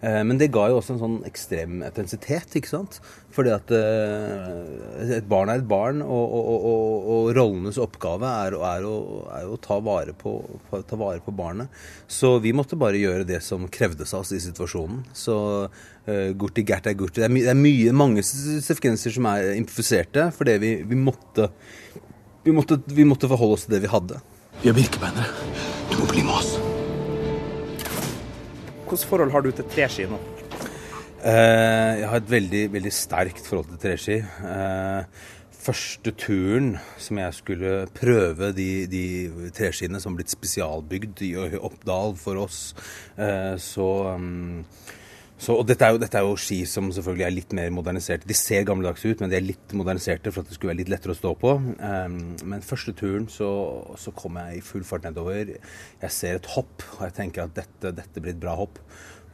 [0.00, 3.00] Eh, men det ga jo også en sånn ekstrem intensitet, ikke sant.
[3.34, 8.58] Fordi at eh, et barn er et barn, og, og, og, og rollenes oppgave er,
[8.58, 10.38] er, å, er å ta, vare på,
[10.70, 11.74] ta, vare på, barnet.
[12.10, 15.02] Så vi måtte bare gjøre det som krevdes av oss i situasjonen.
[15.14, 15.36] Så
[16.38, 17.20] Gurti Gert er Gurti.
[17.20, 21.50] Det er, my, det er mye, mange sekvenser som er improviserte, fordi vi, vi, måtte,
[22.46, 24.22] vi, måtte, vi måtte forholde oss til det vi hadde.
[24.62, 25.28] Vi er virkebeinere.
[25.92, 26.56] Du må bli med oss.
[28.88, 30.18] Hvilket forhold har du til treski nå?
[31.18, 34.16] Uh, jeg har et veldig, veldig sterkt forhold til treski.
[34.40, 35.04] Uh,
[35.68, 39.02] første turen som jeg skulle prøve de, de
[39.54, 42.60] treskiene som har blitt spesialbygd i Oppdal for oss,
[43.18, 44.64] uh, så um,
[45.38, 48.26] så, og dette er, jo, dette er, jo, ski som selvfølgelig er litt mer moderniserte.
[48.26, 50.90] De ser gammeldags ut, men de er litt moderniserte for at det skulle være litt
[50.90, 51.52] lettere å stå på.
[51.78, 52.16] Um,
[52.50, 53.50] men første turen så,
[54.02, 55.54] så kom jeg i full fart nedover.
[56.02, 58.80] Jeg ser et hopp, og jeg tenker at dette, dette blir et bra hopp.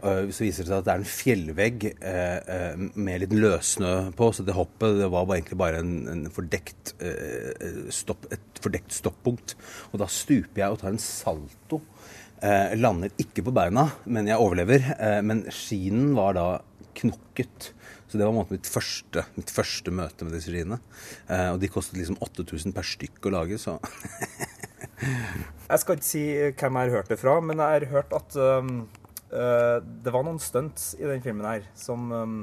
[0.04, 4.28] Uh, så viser det seg at det er en fjellvegg uh, med litt løssnø på,
[4.36, 6.92] så det hoppet det var egentlig bare en, en fordekt,
[7.96, 9.56] stopp, et fordekt stoppunkt.
[9.94, 11.80] Og da stuper jeg og tar en salto
[12.44, 14.84] Eh, lander ikke på beina, men jeg overlever.
[14.98, 16.48] Eh, men skinen var da
[16.98, 17.70] knokket.
[18.04, 20.78] Så det var mitt første, mitt første møte med disse skiene.
[21.24, 23.78] Eh, og de kostet liksom 8000 per stykk å lage, så
[25.70, 28.36] Jeg skal ikke si hvem jeg har hørt det fra, men jeg har hørt at
[28.36, 28.84] um,
[29.32, 32.36] uh, det var noen stunts i den filmen her som um,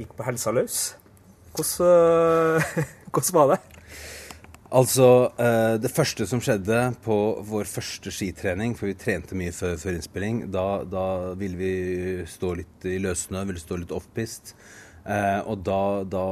[0.00, 0.80] gikk på helsa løs.
[1.54, 2.80] Hvordan, uh,
[3.12, 3.77] hvordan var det?
[4.68, 7.16] Altså, eh, det første som skjedde på
[7.48, 11.04] vår første skitrening, for vi trente mye før, før innspilling, da, da,
[11.40, 11.72] ville vi
[12.28, 14.52] stå litt i løssnø, ville stå litt offpist.
[15.08, 16.24] Eh, og da, da,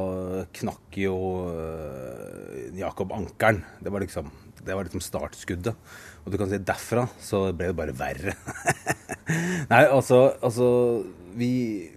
[0.59, 1.17] knakk jo
[1.49, 3.65] eh, Jakob ankelen.
[3.81, 4.29] Det var liksom
[4.67, 5.77] det var liksom startskuddet.
[6.25, 8.35] Og du kan si derfra så ble det bare verre.
[9.73, 10.67] Nei, altså, altså
[11.37, 11.51] Vi,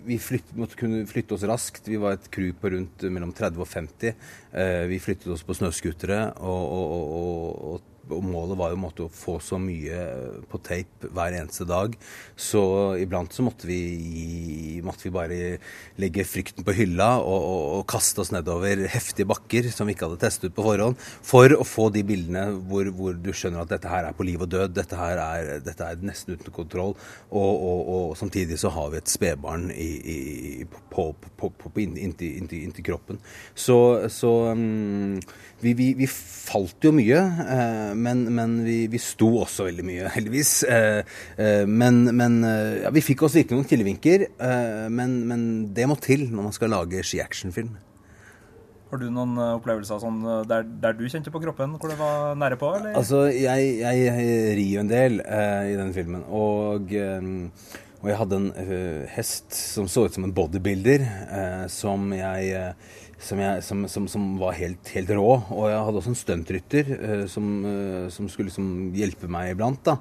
[0.03, 1.87] vi flytt, måtte kunne flytte oss raskt.
[1.87, 4.11] Vi var et crew på rundt mellom 30 og 50.
[4.51, 6.19] Eh, vi flyttet oss på snøscootere.
[6.43, 9.99] Og, og, og, og og målet var jo å få så mye
[10.49, 11.95] på tape hver eneste dag.
[12.39, 12.61] Så
[13.01, 15.39] iblant så måtte vi, måtte vi bare
[16.01, 20.09] legge frykten på hylla og, og, og, kaste oss nedover heftige bakker som vi ikke
[20.09, 23.73] hadde testet ut på forhånd, for å få de bildene hvor, hvor du skjønner at
[23.73, 26.95] dette her er på liv og død, dette her er, dette er nesten uten kontroll,
[27.29, 29.69] og, og samtidig så har vi et spedbarn
[31.99, 33.19] inntil, inntil, kroppen.
[33.55, 33.77] Så,
[34.13, 35.19] så um,
[35.61, 40.07] vi, vi, vi, falt jo mye, eh, men, men vi, vi, sto også veldig mye,
[40.15, 40.53] heldigvis.
[40.69, 41.01] Eh,
[41.39, 42.39] eh, men, men
[42.83, 44.25] ja, vi fikk oss virkelig noen killevinker,
[44.93, 45.43] men, men,
[45.75, 47.75] det må til når man skal lage skiactionfilm.
[48.89, 52.57] Har du noen opplevelser sånn der, der, du kjente på kroppen hvor det var nære
[52.57, 52.71] på?
[52.79, 52.95] Eller?
[52.97, 56.25] Altså, jeg, jeg, jeg rir jo en del i den filmen.
[56.25, 56.97] og...
[57.99, 62.53] Og jeg hadde en uh, hest som så ut som en bodybuilder, uh, som jeg
[62.55, 65.27] uh, som, jeg, som, som, som, var helt, helt, rå.
[65.51, 69.81] Og jeg hadde også en stuntrytter uh, som, uh, som, skulle liksom hjelpe meg iblant.
[69.85, 69.97] da.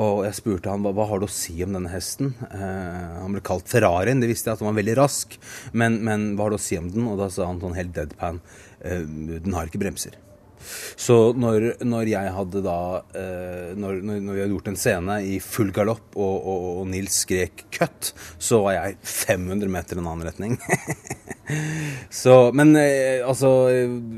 [0.00, 2.32] Og jeg spurte han hva, hva har du å si om denne hesten.
[2.48, 4.22] Uh, han ble kalt Ferrarien.
[4.22, 5.36] Det visste jeg at han var veldig rask.
[5.76, 7.08] Men, men, hva har du å si om den?
[7.12, 8.42] Og da sa han sånn helt deadpan
[8.82, 10.16] den har ikke bremser.
[10.96, 12.78] Så når, når, jeg hadde da
[13.18, 17.22] eh, når, når, vi hadde gjort en scene i full galopp, og, og, og, Nils
[17.24, 20.58] skrek 'cut', så var jeg 500 meter i en annen retning.
[22.22, 23.50] så, men eh, altså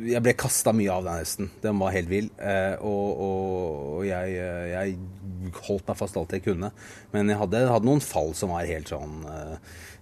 [0.06, 1.50] Jeg ble kasta mye av den hesten.
[1.62, 2.30] Den var helt vill.
[2.38, 4.36] Eh, og, og jeg,
[4.74, 4.98] jeg,
[5.64, 6.70] holdt meg fast alt jeg kunne.
[7.14, 9.24] Men jeg hadde, hadde noen fall som var helt sånn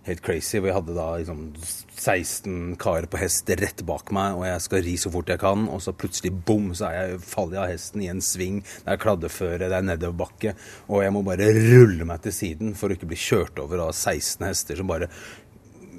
[0.07, 0.59] helt crazy.
[0.59, 4.85] Hvor jeg hadde da liksom 16 karer på hest rett bak meg, og jeg skal
[4.87, 5.69] ri så fort jeg kan.
[5.73, 8.61] Og så plutselig bom, så er jeg, faller jeg av hesten i en sving.
[8.65, 10.57] Det er kladdeføre, det er nedoverbakke.
[10.88, 13.95] Og jeg må bare rulle meg til siden for å ikke bli kjørt over av
[13.95, 15.11] 16 hester som bare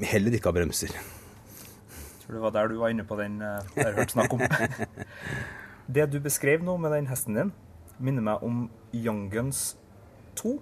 [0.10, 0.94] heller ikke har bremser.
[0.94, 4.46] Jeg tror det var der du var inne på den jeg har hørt snakk om.
[5.94, 7.50] Det du beskrev nå med den hesten din,
[8.00, 9.74] minner meg om Young Guns
[10.39, 10.54] 2.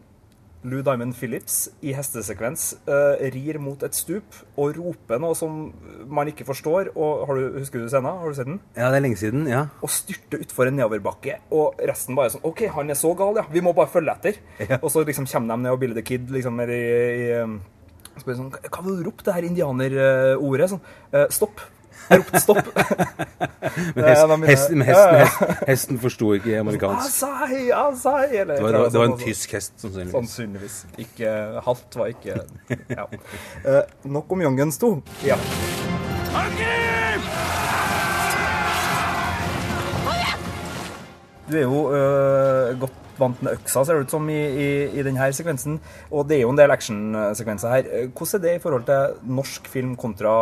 [0.63, 5.71] Lou Diamond Phillips i hestesekvens uh, rir mot et stup og roper noe som
[6.05, 6.91] man ikke forstår.
[6.93, 8.21] Og har du, Husker du scenen?
[8.21, 8.59] Har du sett den?
[8.77, 9.47] Ja, det er lenge siden.
[9.49, 9.65] ja.
[9.81, 11.39] Og styrter utfor en nedoverbakke.
[11.57, 13.47] Og resten bare sånn OK, han er så gal, ja.
[13.49, 14.41] Vi må bare følge etter.
[14.61, 14.77] Ja.
[14.81, 18.37] Og så liksom kommer de ned og Billy the Kid liksom i, i, i spør
[18.37, 20.73] sånn, Hva vil du ropte, det her indianerordet?
[20.75, 20.83] Sånn,
[21.15, 21.63] uh, stopp.
[22.09, 22.71] Jeg ropte stopp.
[23.95, 27.05] men hest, hesten, hesten, hesten, hesten forsto ikke amerikansk.
[27.05, 30.15] Asai, asai, eller, det, var, det, var, det var en tysk hest, sannsynligvis.
[30.17, 30.79] Sannsynligvis.
[31.05, 31.35] Ikke
[31.67, 32.39] halvt var ikke
[32.97, 33.07] ja.
[33.67, 35.03] uh, Nok om Youngens Guns 2.
[35.25, 35.37] Ja.
[41.51, 45.05] Du er jo uh, godt vant med øksa, ser det ut som, i, i, i
[45.05, 45.79] denne sekvensen.
[46.11, 47.89] Og det er jo en del actionsekvenser her.
[48.11, 50.33] Hvordan er det i forhold til norsk film kontra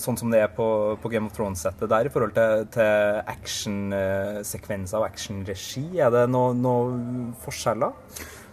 [0.00, 0.68] sånn som det er på,
[1.02, 5.86] på Game of Thrones-settet der, i forhold til, til actionsekvenser og actionregi?
[6.00, 7.96] Er det noen noe forskjeller?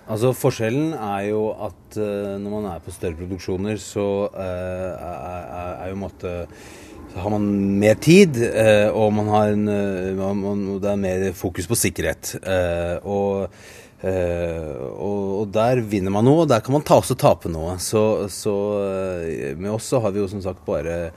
[0.08, 5.72] Altså Forskjellen er jo at uh, når man er på større produksjoner, så er, er,
[5.84, 6.87] er jo måte så
[7.22, 7.48] har man
[7.80, 12.36] mer tid, eh, og man har en, eh, man, det er mer fokus på sikkerhet.
[12.42, 13.48] Eh, og,
[13.98, 17.80] og, og, der vinner man noe, og der kan man ta, også tape noe.
[17.82, 18.54] Så, så
[19.58, 21.10] med oss så har vi jo som sagt bare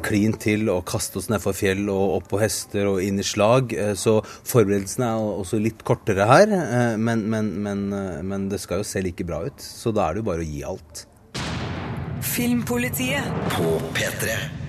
[0.00, 3.74] klin til og kaste oss nedfor fjell og opp på hester og inn i slag.
[3.98, 6.54] Så forberedelsene er også litt kortere her,
[6.96, 7.84] men, men, men,
[8.24, 9.60] men det skal jo se like bra ut.
[9.60, 11.04] Så da er det jo bare å gi alt.
[12.24, 14.67] Filmpolitiet på P3.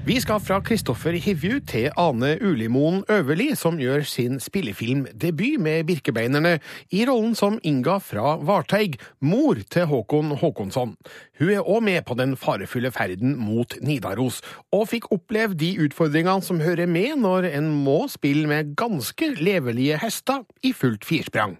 [0.00, 6.54] Vi skal fra Kristoffer Hivju til Ane Ulimoen Øverli, som gjør sin spillefilmdebut med Birkebeinerne
[6.88, 10.94] i rollen som Inga fra Varteig, mor til Håkon Håkonsson.
[11.38, 14.40] Hun er òg med på den farefulle ferden mot Nidaros,
[14.72, 20.00] og fikk oppleve de utfordringene som hører med når en må spille med ganske levelige
[20.00, 21.58] hester i fullt firsprang.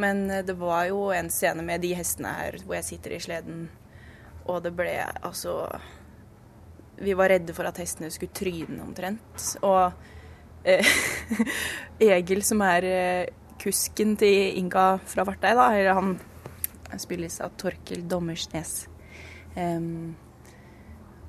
[0.00, 3.20] Men eh, det var jo en scene med de hestene her hvor jeg sitter i
[3.22, 3.68] sleden
[4.44, 5.68] Og det ble altså
[7.00, 9.48] Vi var redde for at hestene skulle tryne omtrent.
[9.66, 9.92] Og
[10.64, 10.94] eh,
[12.14, 16.14] Egil, som er eh, kusken til Inga fra Vartei, da, eller han
[17.00, 18.84] spilles av Torkel Dommersnes.
[19.58, 20.14] Em,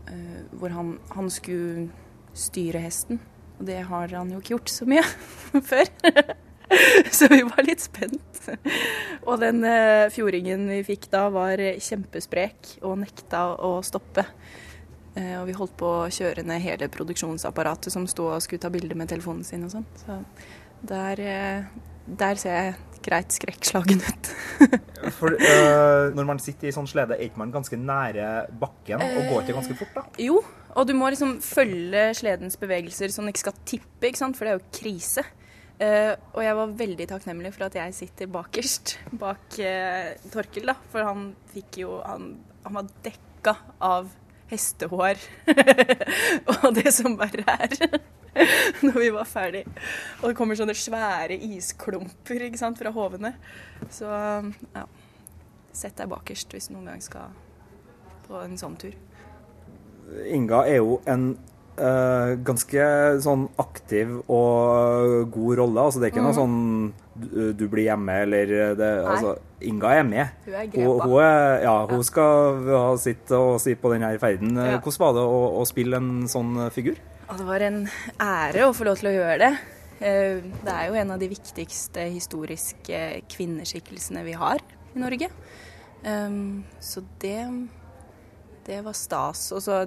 [0.08, 1.90] eh, hvor han, han skulle
[2.36, 3.22] styre hesten.
[3.60, 5.06] Og det har han jo ikke gjort så mye
[5.72, 5.90] før.
[7.18, 8.50] så vi var litt spent.
[9.26, 14.28] Og den eh, fjordingen vi fikk da, var kjempesprek og nekta å stoppe.
[15.16, 18.72] Eh, og vi holdt på å kjøre ned hele produksjonsapparatet som sto og skulle ta
[18.74, 19.86] bilder med telefonen sin og sånn.
[20.02, 20.18] Så
[20.86, 21.70] der, eh,
[22.06, 22.76] der ser jeg
[23.06, 24.32] greit skrekkslagen ut.
[25.20, 28.28] For øh, Når man sitter i sånn slede, er ikke man ganske nære
[28.60, 30.04] bakken og går ikke ganske fort, da?
[30.20, 30.42] Jo,
[30.76, 34.36] og du må liksom følge sledens bevegelser så den ikke skal tippe, ikke sant?
[34.36, 35.24] for det er jo krise.
[35.76, 40.78] Uh, og jeg var veldig takknemlig for at jeg sitter bakerst, bak uh, Torkel, da.
[40.94, 42.30] For han fikk jo Han,
[42.64, 44.08] han var dekka av
[44.52, 45.22] hestehår
[46.54, 48.00] og det som verre er.
[48.86, 49.64] Når vi var ferdig.
[50.22, 53.36] Og det kommer sånne svære isklumper ikke sant, fra hovene.
[53.90, 54.86] Så ja.
[55.76, 57.34] Sett deg bakerst hvis du noen gang skal
[58.28, 58.96] på en sånn tur.
[60.32, 61.34] Inga er jo en
[61.78, 62.86] øh, ganske
[63.24, 65.82] sånn aktiv og god rolle.
[65.88, 66.40] Altså, det er ikke noe Mhm.
[66.42, 70.28] sånn du, du blir hjemme eller det, altså, Inga er med.
[70.46, 71.04] Hun er grepa.
[71.08, 74.56] hun, er, ja, hun skal ha sitt å si på denne ferden.
[74.56, 74.80] Ja.
[74.80, 76.98] Hvordan var det å, å spille en sånn figur?
[77.30, 77.88] Og det var en
[78.20, 79.54] ære å få lov til å gjøre det.
[80.02, 84.60] Eh, Det er jo en av de viktigste historiske kvinneskikkelsene vi har
[84.94, 85.30] i Norge.
[86.06, 87.40] Um, Så det,
[88.68, 89.52] det var stas.
[89.56, 89.86] Og så,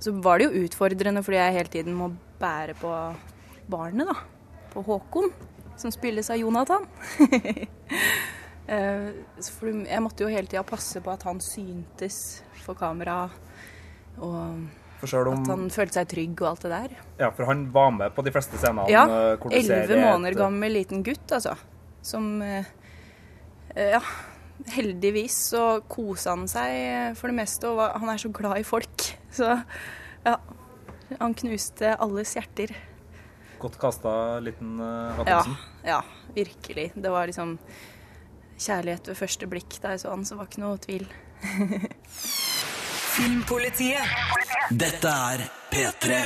[0.00, 2.92] så var det jo utfordrende fordi jeg hele tiden må bære på
[3.70, 4.14] barnet, da.
[4.72, 5.30] På Håkon,
[5.76, 6.86] som spilles av Jonathan.
[8.68, 9.06] Eh,
[9.40, 13.30] så For jeg måtte jo hele tida passe på at han syntes for kamera.
[14.20, 14.34] Og
[15.32, 16.96] om- at han følte seg trygg og alt det der.
[17.18, 18.84] Ja, for han var med på de fleste scenene.
[18.92, 19.06] Ja.
[19.64, 21.56] ser Elleve et- måneder gammel liten gutt, altså.
[22.02, 22.64] Som eh,
[23.74, 24.00] eh, Ja,
[24.74, 28.64] heldigvis så kosa han seg eh, for det meste, og han er så glad i
[28.68, 29.16] folk.
[29.38, 29.52] Så
[30.24, 30.36] ja.
[31.18, 32.74] Han knuste alles hjerter.
[33.58, 34.10] Godt kasta
[34.44, 35.44] liten uh, Ja,
[35.84, 36.02] ja,
[36.34, 36.90] virkelig.
[36.94, 37.56] Det var liksom
[38.58, 41.06] kjærlighet ved første blikk da jeg så han, så var ikke noe tvil.
[43.16, 44.04] Filmpolitiet.
[44.70, 46.20] Dette er P3.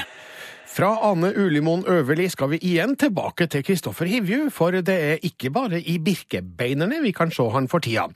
[0.73, 5.51] Fra Ane Ulimoen Øverli skal vi igjen tilbake til Kristoffer Hivju, for det er ikke
[5.53, 8.07] bare i Birkebeinerne vi kan se han for tida.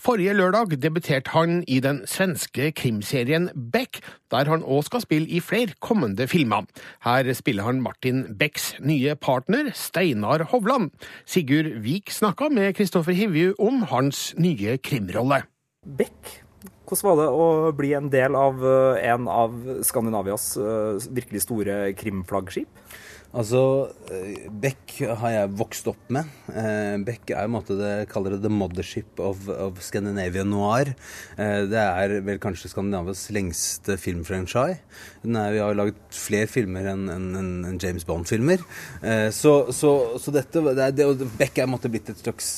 [0.00, 4.00] Forrige lørdag debuterte han i den svenske krimserien Beck,
[4.32, 6.64] der han òg skal spille i flere kommende filmer.
[7.04, 10.90] Her spiller han Martin Becks nye partner, Steinar Hovland.
[11.26, 15.42] Sigurd Vik snakka med Kristoffer Hivju om hans nye krimrolle.
[15.84, 16.45] Beck,
[16.86, 17.46] hvordan var det å
[17.76, 22.70] bli en del av øh, en av Skandinavias øh, virkelig store krimflaggskip?
[23.36, 26.28] Altså, eh, Beck har jeg vokst opp med.
[26.48, 30.94] Eh, Beck er jo en måte det kaller det the mothership of, of Scandinavian noir.
[31.36, 34.80] Eh, det er vel kanskje Skandinavias lengste filmfranchise.
[35.26, 37.28] Vi har laget flere filmer enn en,
[37.68, 38.62] en James Bond-filmer.
[39.34, 42.50] Så, så, så dette det er, det, Beck er måtte blitt et slags,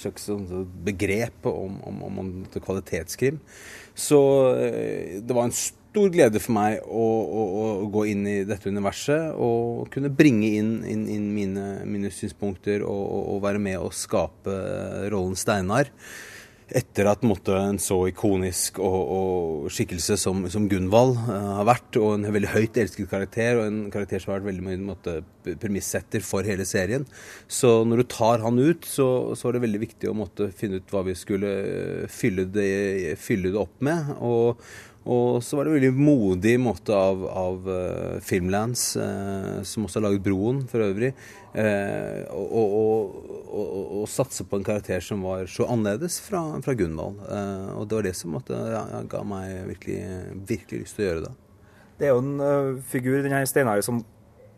[0.00, 0.46] slags sånn
[0.86, 3.42] begrep om, om, om, kvalitetskrim.
[3.94, 4.20] Så
[4.54, 7.42] det var en stor glede for meg å, å,
[7.84, 12.82] å gå inn i dette universet og kunne bringe inn, inn, inn mine, mine synspunkter
[12.82, 13.02] og,
[13.34, 14.54] og, være med å skape
[15.12, 15.92] rollen Steinar.
[16.74, 21.98] Etter at måtte, en så ikonisk og, og skikkelse som, som Gunvald uh, har vært,
[22.00, 26.24] og en veldig høyt elsket karakter, og en karakter som har vært veldig mye premissetter
[26.24, 27.04] for hele serien.
[27.46, 30.80] Så når du tar han ut, så, så var det veldig viktig å måtte finne
[30.80, 32.72] ut hva vi skulle eh, fylle det,
[33.20, 34.16] fylle det opp med.
[34.24, 34.64] og
[35.04, 40.00] og så var det en veldig modig måte av, av uh, Filmlands, eh, som også
[40.00, 41.10] har laget Broen for øvrig,
[41.52, 42.24] eh,
[44.08, 47.20] satse på en karakter som var så annerledes fra, fra Gunvald.
[47.28, 50.00] Eh, og det var det som måtte, ja, ga meg virkelig,
[50.48, 51.34] virkelig lyst til å gjøre det.
[52.00, 54.00] Det er jo en uh, figur, denne Steinar, som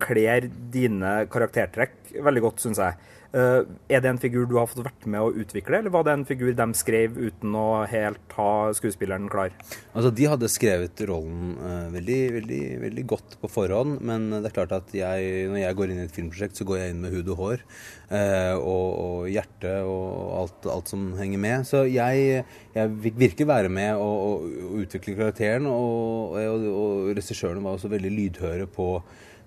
[0.01, 2.97] kler dine karaktertrekk veldig godt, syns jeg.
[3.35, 6.15] Eh, er det en figur du har fått vært med å utvikle, eller var det
[6.15, 9.55] en figur de skrev uten å helt ha skuespilleren klar?
[9.93, 14.57] Altså, De hadde skrevet rollen eh, veldig, veldig, veldig godt på forhånd, men det er
[14.57, 17.17] klart at jeg, når jeg går inn i et filmprosjekt, så går jeg inn med
[17.17, 21.69] hud og hår eh, og, og hjerte og alt, alt som henger med.
[21.69, 22.43] Så jeg,
[22.77, 24.47] jeg fikk virkelig være med og,
[24.77, 28.91] utvikle karakteren, og, og, og regissørene var også veldig lydhøre på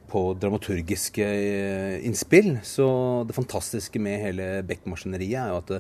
[0.10, 2.55] på dramaturgiske eh, innspill.
[2.66, 2.88] Så
[3.30, 5.76] det fantastiske med hele Beck-maskineriet er jo at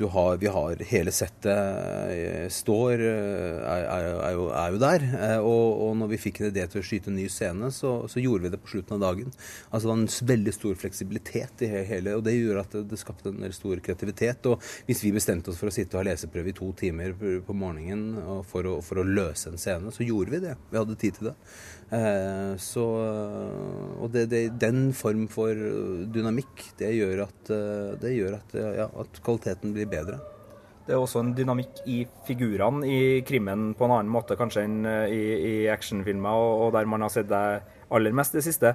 [0.00, 5.02] du har, vi har hele settet eh, står, eh, er, er, jo, er jo der.
[5.04, 7.92] Eh, og, og, når vi fikk en idé til å skyte en ny scene, så,
[8.08, 9.34] så, gjorde vi det på slutten av dagen.
[9.68, 13.34] Altså Det var en veldig stor fleksibilitet i hele, og det gjorde at det, skapte
[13.34, 14.48] en stor kreativitet.
[14.48, 17.12] Og hvis vi bestemte oss for å sitte og ha leseprøve i to timer
[17.44, 20.56] på morgenen for å, for å løse en scene, så gjorde vi det.
[20.72, 21.36] Vi hadde tid til det.
[21.90, 22.86] Eh, så,
[24.00, 25.54] og det, det, den form for
[26.14, 27.54] dynamikk, det gjør at,
[28.02, 30.20] det gjør at, ja, at kvaliteten blir bedre.
[30.86, 34.80] Det er også en dynamikk i figurene i krimmen på en annen måte kanskje enn
[35.06, 38.72] i, i actionfilmer, og, og, der man har sett deg aller mest det siste.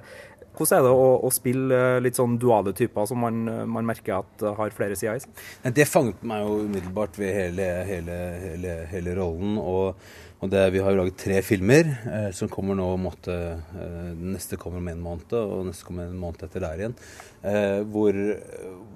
[0.56, 4.44] Hvordan er det å, å, spille litt sånn duale typer som man, man merker at
[4.56, 5.42] har flere sider i seg?
[5.76, 8.16] Det fanget meg jo umiddelbart ved hele, hele,
[8.46, 9.58] hele, hele rollen.
[9.60, 10.06] og
[10.36, 14.58] og det, vi har jo laget tre filmer eh, som kommer nå måtte, eh, neste
[14.60, 16.96] kommer om en måned, og neste kommer en måned etter der igjen.
[17.40, 18.18] Eh, hvor,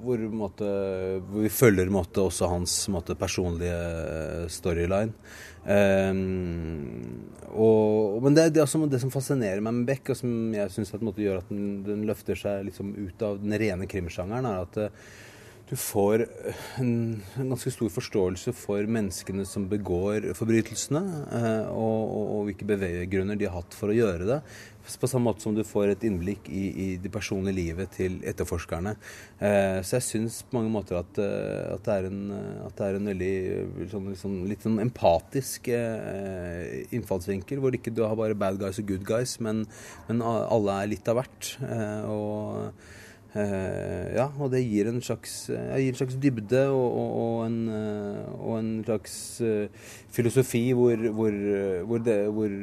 [0.02, 0.68] hvor, måtte,
[1.24, 5.16] hvor, vi følger måtte, også hans måtte, personlige eh, storyline.
[5.64, 6.12] Eh,
[7.50, 10.92] og, men det, det, altså, det, som fascinerer meg med Beck, og som jeg syns
[10.92, 15.10] gjør at den, den, løfter seg liksom ut av den rene krimsjangeren, er at eh,
[15.70, 16.24] du får
[16.82, 21.02] en, en, ganske stor forståelse for menneskene som begår forbrytelsene,
[21.36, 24.40] eh, og, og, og, hvilke beveggrunner de har hatt for å gjøre det.
[24.98, 28.96] På samme måte som du får et innblikk i, i det personlige livet til etterforskerne.
[29.38, 32.22] Eh, så jeg syns på mange måter at, eh, at, det, en,
[32.66, 33.34] at det er en veldig
[33.92, 38.90] sånn, liksom, litt sånn empatisk eh, innfallsvinkel, hvor ikke du har bare bad guys og
[38.90, 39.68] good guys, men,
[40.10, 41.54] men alle er litt av hvert.
[41.62, 42.98] Eh, og
[43.30, 47.58] ja, og det gir en slags, uh, gir en slags dybde og, og, og, en,
[47.70, 49.18] uh, og, en, slags
[50.10, 51.36] filosofi hvor, hvor,
[51.86, 52.56] hvor, det, hvor,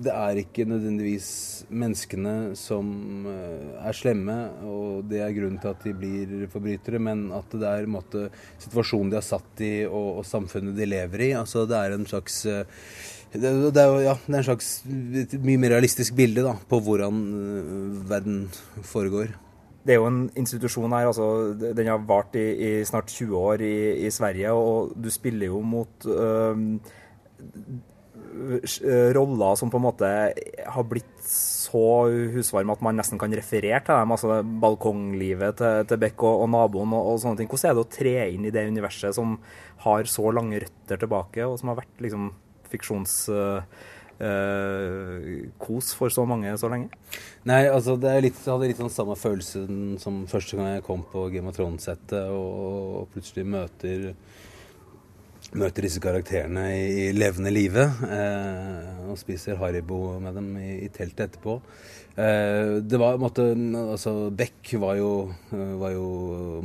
[0.00, 1.28] det, er ikke nødvendigvis
[1.70, 7.54] menneskene som er slemme, og det er grunnen til at de blir forbrytere, men at
[7.54, 8.24] det er måte,
[8.64, 11.30] situasjonen de er satt i, og, samfunnet de lever i.
[11.38, 12.42] Altså det er en slags
[13.30, 14.72] det, det, er, ja, det er en slags
[15.38, 17.22] mye mer realistisk bilde da, på hvordan
[18.10, 18.42] verden
[18.82, 19.36] foregår
[19.80, 21.26] det er jo en institusjon her, altså,
[21.56, 25.62] den har vart i, i snart 20 år i, i, Sverige, og du spiller jo
[25.64, 26.76] mot øh,
[29.16, 30.10] roller som på en måte
[30.74, 31.84] har blitt så
[32.34, 34.12] husvarme at man nesten kan referere til dem.
[34.12, 37.48] altså Balkonglivet til, til Beck og, og naboen og, og, sånne ting.
[37.50, 39.38] Hvordan er det å tre inn i det universet som
[39.86, 42.28] har så lange røtter tilbake, og som har vært liksom
[42.70, 43.16] fiksjons...
[43.32, 43.88] Øh,
[44.20, 46.90] eh, kos for så mange så lenge?
[47.48, 50.86] Nei, altså det er litt, jeg hadde litt sånn samme følelsen som første gang jeg
[50.86, 52.52] kom på Game of Thrones-settet og,
[53.00, 54.10] og, plutselig møter
[55.50, 60.90] møter disse karakterene i, i levende livet eh, og spiser Haribo med dem i, i
[60.94, 61.56] teltet etterpå.
[62.20, 63.44] Eh, det var måtte,
[63.80, 65.10] altså Beck var jo,
[65.80, 66.06] var jo,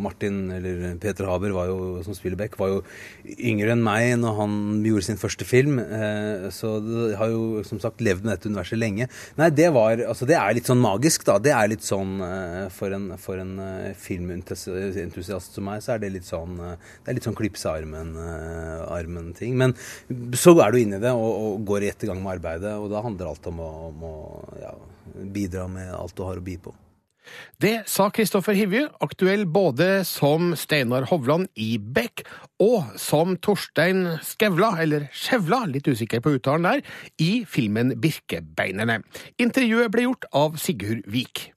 [0.02, 2.82] Martin, eller Peter Haber, jo, som spiller Beck, var jo
[3.24, 5.80] yngre enn meg når han gjorde sin første film.
[5.80, 9.10] Eh, så det har jo som sagt levd med dette universet lenge.
[9.40, 11.38] Nei, det var Altså, det er litt sånn magisk, da.
[11.40, 13.54] Det er litt sånn eh, For en, for en
[14.00, 19.56] filmentusiast som meg, så er det litt sånn Det er litt sånn klipse armen-ting.
[19.60, 19.76] Men
[20.36, 23.04] så er du inne i det og, og går i gang med arbeidet, og da
[23.06, 24.16] handler alt om å, om å
[24.62, 24.74] ja,
[25.14, 26.76] bidra med alt du har å by på.
[27.58, 32.26] Det sa Kristoffer Hivju, aktuell både som Steinar Hovland i Beck
[32.62, 36.84] og som Torstein Skevla, eller Skjevla, litt usikker på uttalen der,
[37.18, 39.02] i filmen Birkebeinerne.
[39.42, 41.48] Intervjuet ble gjort av Sigurd Vik.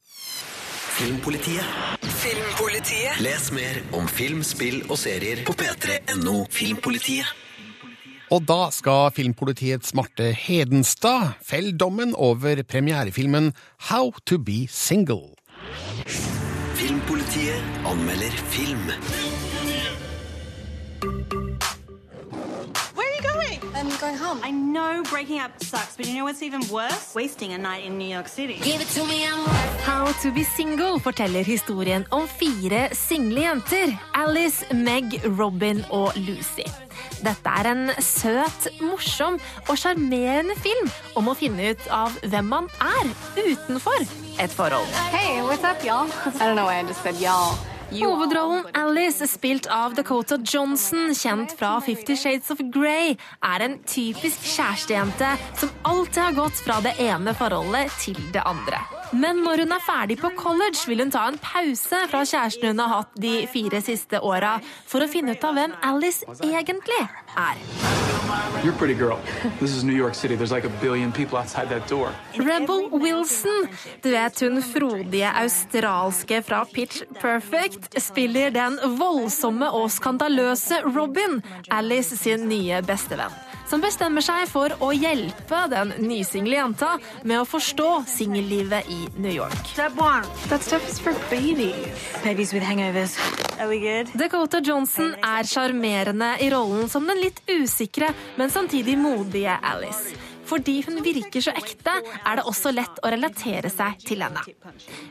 [0.98, 1.76] Filmpolitiet.
[2.02, 3.20] Filmpolitiet.
[3.22, 7.47] Les mer om film, spill og serier på p3.no Filmpolitiet.
[8.28, 13.54] Og da skal filmpolitiets Marte Hedenstad felle dommen over premierefilmen
[13.88, 15.32] How to be single.
[16.76, 19.27] Filmpolitiet anmelder film.
[23.78, 24.40] I'm going home.
[24.42, 27.14] I know breaking up sucks, but you know what's even worse?
[27.14, 28.58] Wasting a night in New York City.
[28.60, 29.38] Give it to me, I'm
[29.86, 33.94] How to be single forteller historien om fire single jenter.
[34.14, 36.66] Alice, Meg, Robin og Lucy.
[37.22, 42.70] Dette er en søt, morsom og sjarmerende film om å finne ut av hvem man
[42.82, 44.02] er utenfor
[44.42, 44.90] et forhold.
[45.14, 46.10] Hey, what's up, y'all?
[46.26, 47.54] I don't know why I just said y'all.
[47.90, 54.44] Hovedrollen Alice, spilt av Dakota Johnson, kjent fra Fifty Shades of Grey, er en typisk
[54.44, 58.97] kjærestejente som alltid har gått fra det ene forholdet til det andre.
[59.12, 62.82] Men når hun er ferdig på college, vil hun ta en pause fra kjæresten hun
[62.84, 67.56] har hatt de fire siste åra, for å finne ut av hvem Alice egentlig er.
[67.58, 68.08] Like.
[72.34, 73.68] Rebel Wilson,
[74.02, 81.40] du vet hun frodige australske fra Pitch Perfect, spiller den voldsomme og skandaløse Robin,
[81.72, 83.47] Alice sin nye bestevenn.
[83.68, 86.94] Som bestemmer seg for å hjelpe den nysingle jenta
[87.28, 89.74] med å forstå singellivet i New York.
[89.76, 92.06] That stuff is for babies.
[92.24, 93.18] Babies with hangovers.
[93.60, 94.08] Are we good?
[94.16, 98.08] Dakota Johnson er sjarmerende i rollen som den litt usikre,
[98.40, 100.16] men samtidig modige Alice.
[100.48, 104.42] Fordi hun virker så ekte, er det også lett å relatere seg til henne.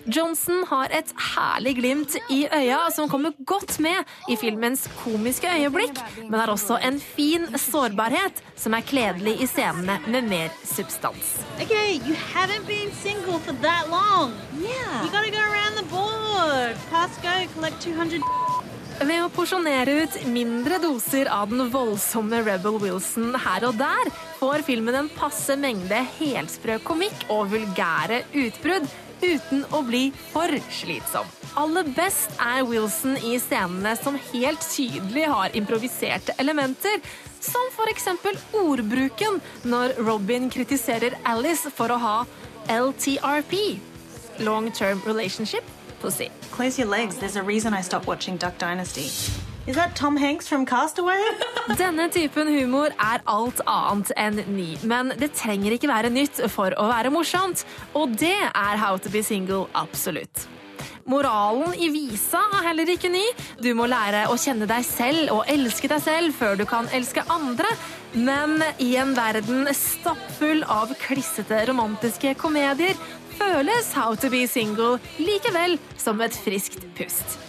[0.05, 5.99] Johnson har et herlig glimt i øya som kommer godt med i filmens komiske øyeblikk,
[6.25, 11.37] men har også en fin sårbarhet som er kledelig i scenene med mer substans.
[11.61, 14.33] Okay, you haven't been single for that long.
[14.57, 15.03] Yeah.
[15.03, 16.75] You gotta go around the board.
[16.89, 18.21] Pass go, collect 200.
[18.97, 24.63] Ved å porsjonere ut mindre doser av den voldsomme Rebel Wilson her og der, får
[24.65, 28.89] filmen en passe mengde helsprø komikk og vulgære utbrudd,
[29.21, 31.29] uten å bli for slitsom.
[31.61, 36.97] Aller best er Wilson i scenene som helt tydelig har improviserte elementer,
[37.37, 38.09] som f.eks.
[38.57, 39.37] ordbruken
[39.69, 42.17] når Robin kritiserer Alice for å ha
[42.65, 43.77] LTRP,
[44.41, 46.29] Long Term Relationship Pussy.
[46.51, 47.17] Close your legs.
[47.17, 49.09] There's a reason I stopped watching Duck Dynasty.
[49.67, 51.21] Is that Tom Hanks from Castaway?
[51.77, 56.71] Denne typen humor er alt annet enn ny, men det trenger ikke være nytt for
[56.79, 60.47] å være morsomt, og det er How to be single absolutt.
[61.07, 63.23] Moralen i visa er heller ikke ny.
[63.63, 67.23] Du må lære å kjenne deg selv og elske deg selv før du kan elske
[67.31, 67.69] andre.
[68.15, 72.99] Men i en verden stappfull av klissete romantiske komedier
[73.39, 77.39] føles How to be single likevel som et friskt pust.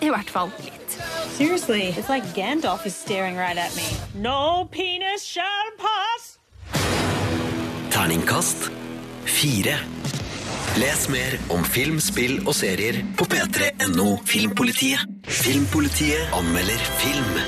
[0.00, 0.98] I hvert fall litt.
[1.36, 3.86] Seriously, it's like Gandalf is staring right at me.
[4.14, 6.38] No penis shall pass.
[7.90, 8.70] Terningkast
[9.28, 9.78] fire.
[10.78, 15.02] Les mer om film, spill og serier på p3.no Filmpolitiet.
[15.26, 17.40] Filmpolitiet anmelder film.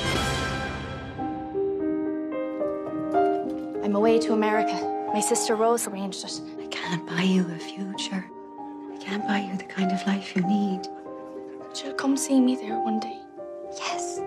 [3.83, 4.75] I'm away to America.
[5.13, 6.50] My sister Rose arranged it.
[6.71, 8.25] I can't buy you a future.
[8.93, 10.87] I can't buy you the kind of life you need.
[11.59, 13.19] But you'll come see me there one day.
[13.77, 14.21] Yes.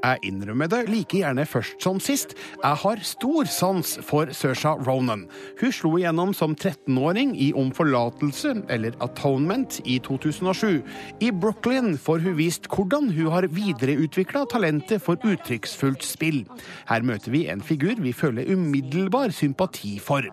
[0.00, 2.32] Jeg innrømmer det like gjerne først som sist.
[2.62, 5.26] Jeg har stor sans for Saoirse Ronan.
[5.60, 10.80] Hun slo igjennom som 13-åring i Om forlatelse, eller Atonement, i 2007.
[11.20, 16.42] I Brooklyn får hun vist hvordan hun har videreutvikla talentet for uttrykksfullt spill.
[16.88, 20.24] Her møter vi en figur vi føler umiddelbar sympati for.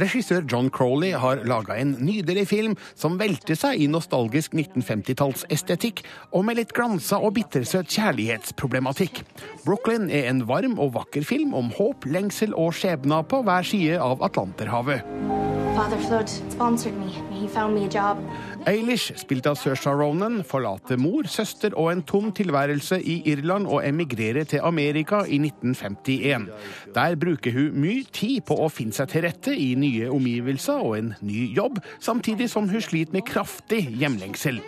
[0.00, 6.48] Regissør John Crowley har laga en nydelig film som velter seg i nostalgisk 1950-tallsestetikk, og
[6.48, 9.09] med litt glansa og bittersøt kjærlighetsproblematikk.
[9.64, 14.00] Brooklyn er en varm og vakker film om håp, lengsel og skjebner på hver side
[14.00, 15.04] av Atlanterhavet.
[18.68, 23.84] Eilish, spilt av Saoirse Ronan, forlater mor, søster og en tom tilværelse i Irland og
[23.86, 26.48] emigrerer til Amerika i 1951.
[26.94, 30.98] Der bruker hun mye tid på å finne seg til rette i nye omgivelser og
[30.98, 34.60] en ny jobb, samtidig som hun sliter med kraftig hjemlengsel.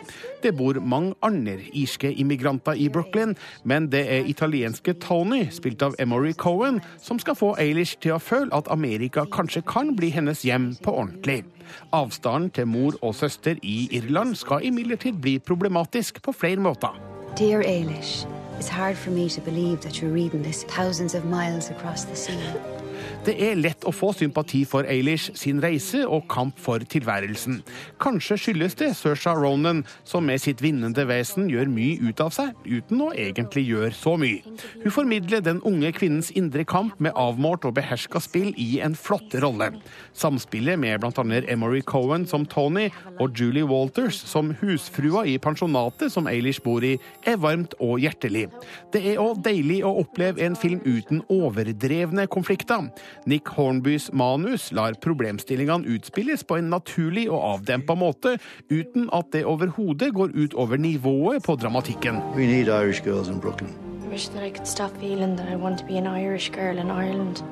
[0.43, 5.95] Det bor mange andre irske immigranter i Brooklyn, men det er italienske Tony, spilt av
[6.03, 10.43] Emory Cohen, som skal få Eilish til å føle at Amerika kanskje kan bli hennes
[10.43, 11.45] hjem på ordentlig.
[11.93, 16.99] Avstanden til mor og søster i Irland skal imidlertid bli problematisk på flere måter.
[17.39, 18.27] Dear Eilish,
[18.59, 22.82] it's hard for me to believe that you're reading this thousands of miles across the.
[23.23, 27.61] Det er lett å få sympati for Eilish sin reise og kamp for tilværelsen.
[28.03, 32.51] Kanskje skyldes det Saoirse Ronan, som med sitt vinnende vesen gjør mye ut av seg,
[32.67, 34.41] uten å egentlig gjøre så mye.
[34.83, 39.39] Hun formidler den unge kvinnens indre kamp med avmålt og beherska spill i en flott
[39.45, 39.71] rolle.
[40.19, 41.27] Samspillet med bl.a.
[41.55, 42.89] Emory Cohen som Tony
[43.23, 48.49] og Julie Walters som husfrua i pensjonatet som Eilish bor i, er varmt og hjertelig.
[48.91, 52.91] Det er òg deilig å oppleve en film uten overdrevne konflikter.
[53.27, 58.37] Nick Hornbys manus lar problemstillingene utspilles på en naturlig og avdempa måte,
[58.71, 62.23] uten at det overhodet går ut over nivået på dramatikken.
[62.37, 63.73] We need Irish girls in Brooklyn.
[64.05, 66.79] I wish that I could stop feeling that I want to be an Irish girl
[66.79, 67.43] in Ireland.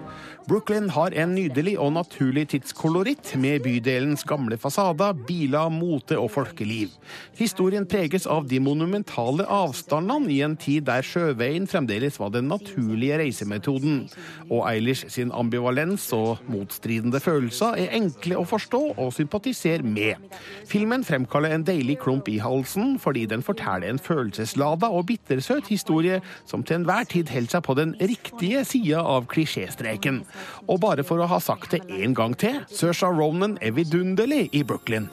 [0.51, 6.90] Brooklyn har en nydelig og naturlig tidskoloritt, med bydelens gamle fasader, biler, mote og folkeliv.
[7.38, 13.20] Historien preges av de monumentale avstandene i en tid der sjøveien fremdeles var den naturlige
[13.20, 14.01] reisemetoden.
[14.48, 20.18] Og Eilish sin ambivalens og motstridende følelser er enkle å forstå og sympatisere med.
[20.66, 26.18] Filmen fremkaller en deilig klump i halsen fordi den forteller en følelseslada og bittersøt historie
[26.42, 30.24] som til enhver tid holder seg på den riktige sida av klisjéstreken.
[30.68, 34.62] Og bare for å ha sagt det en gang til, Saoirse Ronan er vidunderlig i
[34.62, 35.11] Brooklyn.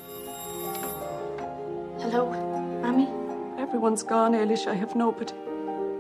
[2.00, 2.30] Hello,
[2.82, 3.08] Mommy?
[3.60, 4.68] Everyone's gone, Eilish.
[4.68, 5.34] I have nobody.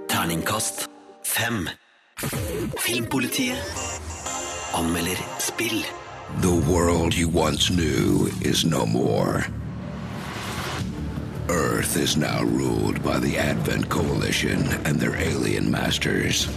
[0.07, 0.87] Terningkast
[1.23, 1.69] fem.
[2.17, 3.57] Filmpolitiet
[4.73, 5.83] anmelder spill.
[6.41, 9.45] The world you once knew is no more.
[11.49, 16.47] Earth is now ruled by the Advent Coalition and their alien masters.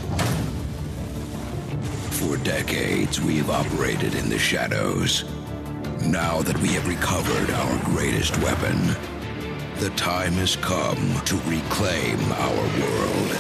[2.21, 5.25] For decades, we have operated in the shadows.
[6.05, 8.77] Now that we have recovered our greatest weapon,
[9.79, 13.31] the time has come to reclaim our world.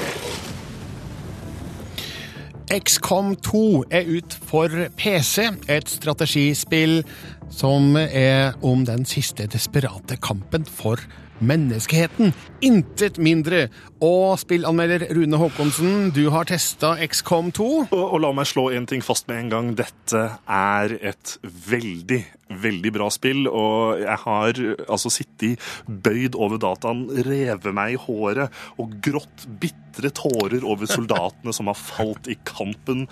[2.70, 7.04] XCOM 2 er ut for PC, et strategispill
[7.50, 10.96] som er om den siste desperate kampen for
[11.40, 12.34] menneskeheten.
[12.64, 13.66] Intet mindre.
[14.04, 17.68] Og spillanmelder Rune Haakonsen, du har testa XCOM 2.
[17.90, 19.72] Og, og la meg slå en ting fast med en gang.
[19.78, 22.20] Dette er et veldig,
[22.64, 23.44] veldig bra spill.
[23.48, 30.12] Og jeg har altså sittet bøyd over dataen, revet meg i håret og grått bitre
[30.16, 33.06] tårer over soldatene som har falt i kampen.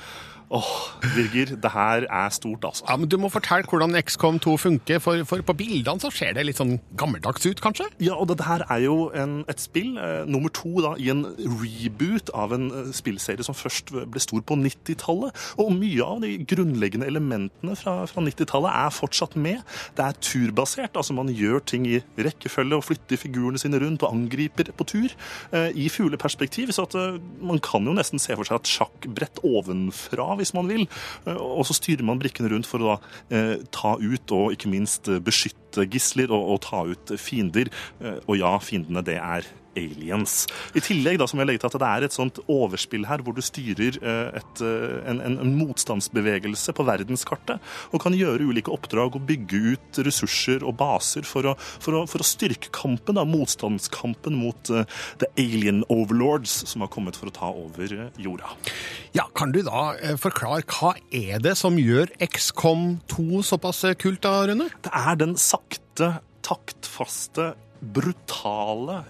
[0.48, 0.68] Åh,
[1.02, 2.84] Birger, det her er stort, altså.
[2.88, 6.32] Ja, men Du må fortelle hvordan XCOM 2 funker, for, for på bildene så ser
[6.36, 7.84] det litt sånn gammeldags ut, kanskje?
[8.00, 11.26] Ja, og dette her er jo en, et spill, eh, nummer to da, i en
[11.36, 15.36] reboot av en eh, spillserie som først ble stor på 90-tallet.
[15.60, 19.60] Og mye av de grunnleggende elementene fra, fra 90-tallet er fortsatt med.
[20.00, 24.16] Det er turbasert, altså man gjør ting i rekkefølge og flytter figurene sine rundt og
[24.16, 25.12] angriper på tur.
[25.52, 29.44] Eh, I fugleperspektiv, så at eh, man kan jo nesten se for seg et sjakkbrett
[29.44, 30.86] ovenfra hvis man vil.
[31.26, 32.96] Eh, Og så styrer man brikkene rundt for å da,
[33.34, 37.68] eh, ta ut og ikke minst eh, beskytte gisler og, og ta ut fiender.
[38.26, 39.46] Og ja, fiendene det er
[39.78, 40.44] aliens.
[40.76, 43.36] I tillegg da, som jeg legger til at det er et sånt overspill her hvor
[43.36, 47.62] du styrer eh, et, eh, en, en, en motstandsbevegelse på verdenskartet
[47.92, 52.04] og kan gjøre ulike oppdrag og bygge ut ressurser og baser for å, for å,
[52.10, 54.84] for å styrke kampen, da, motstandskampen mot uh,
[55.22, 58.52] the alien overlords som har kommet for å ta over jorda.
[59.16, 64.42] Ja, Kan du da forklare hva er det som gjør XCOM 2 såpass kult, da,
[64.48, 64.68] Rune?
[64.84, 67.52] Det er den sakte, taktfaste,
[67.94, 69.02] brutale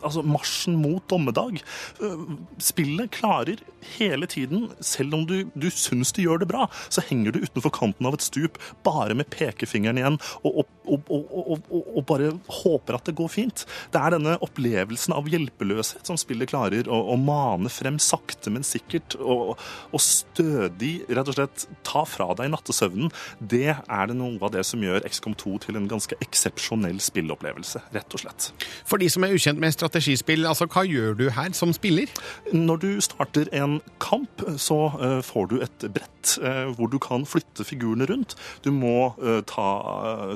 [0.00, 1.60] altså marsjen mot dommedag.
[2.02, 2.24] Eh,
[2.60, 3.62] Spillet klarer
[3.96, 7.72] hele tiden, selv om du, du syns du gjør det bra, så henger du utenfor
[7.74, 13.08] kanten av et stup bare med pekefingeren igjen og, og, og, og, bare håper at
[13.08, 13.64] det går fint.
[13.92, 18.66] Det er denne opplevelsen av hjelpeløshet som spillet klarer å, å mane frem sakte, men
[18.66, 19.56] sikkert, og,
[20.00, 23.10] stødig rett og slett ta fra deg nattesøvnen.
[23.38, 27.82] Det er det noe av det som gjør XCOM 2 til en ganske eksepsjonell spillopplevelse,
[27.94, 28.50] rett og slett.
[28.88, 32.10] For de som er ukjent med strategispill, altså hva gjør du her som spiller?
[32.54, 37.26] Når du starter en kamp, så eh, får du et brett eh, hvor du kan
[37.28, 38.36] flytte figurene rundt.
[38.64, 39.66] Du må eh, ta,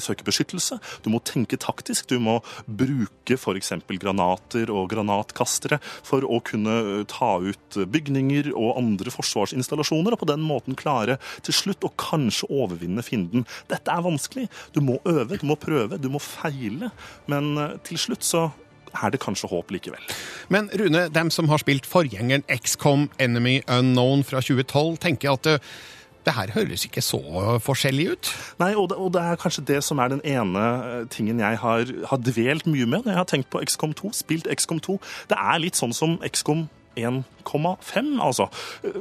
[0.03, 3.73] søke beskyttelse, du må tenke taktisk, du må bruke f.eks.
[4.03, 10.45] granater og granatkastere for å kunne ta ut bygninger og andre forsvarsinstallasjoner, og på den
[10.45, 13.47] måten klare til slutt å kanskje overvinne fienden.
[13.71, 14.49] Dette er vanskelig.
[14.75, 16.91] Du må øve, du må prøve, du må feile,
[17.31, 17.55] men
[17.87, 18.49] til slutt så
[19.03, 20.15] er det kanskje håp likevel.
[20.49, 25.57] Men Rune, dem som har spilt forgjengeren XCOM Enemy Unknown fra 2012, tenker at det,
[26.25, 27.21] det her høres ikke så
[27.65, 28.31] forskjellig ut?
[28.63, 31.61] Nei, og det, og det er kanskje det som er den ene eh, tingen jeg
[31.61, 34.99] har, har dvelt mye med når jeg har tenkt på XCOM 2, spilt XCOM 2.
[35.33, 36.67] Det er litt sånn som XCOM
[36.97, 38.49] 1,5, altså.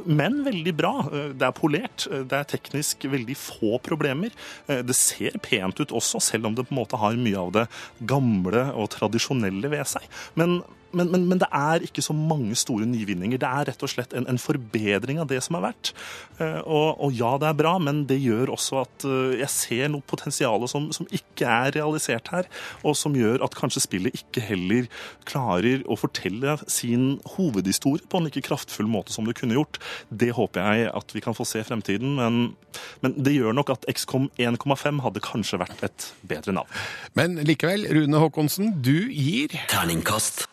[0.06, 0.94] Men veldig bra.
[1.34, 2.08] Det er polert.
[2.10, 4.34] Det er teknisk veldig få problemer.
[4.68, 7.68] Det ser pent ut også, selv om det på en måte har mye av det
[8.10, 10.08] gamle og tradisjonelle ved seg.
[10.40, 10.62] Men
[10.94, 13.40] men, men, men, det er ikke så mange store nyvinninger.
[13.42, 15.92] Det er rett og slett en, en forbedring av det som er vært.
[16.38, 19.92] Eh, og, og, ja, det er bra, men det gjør også at eh, jeg ser
[19.94, 22.50] noe potensial som, som, ikke er realisert her,
[22.86, 24.88] og som gjør at kanskje spillet ikke heller
[25.30, 29.82] klarer å fortelle sin hovedhistorie på en like kraftfull måte som det kunne gjort.
[30.10, 32.42] Det håper jeg at vi kan få se i fremtiden, men,
[33.04, 36.82] men det gjør nok at XCOM 1,5 hadde kanskje vært et bedre navn.
[37.18, 40.48] Men likevel, Rune Håkonsen, du gir Terningkast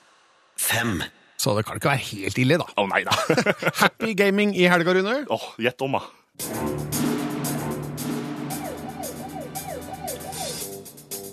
[0.60, 1.00] fem.
[1.40, 2.66] Så det kan ikke være helt ille, da.
[2.76, 3.16] Å nei da.
[3.82, 5.22] Happy gaming i helga, Rune.
[5.32, 6.04] Åh, Gjett om, da.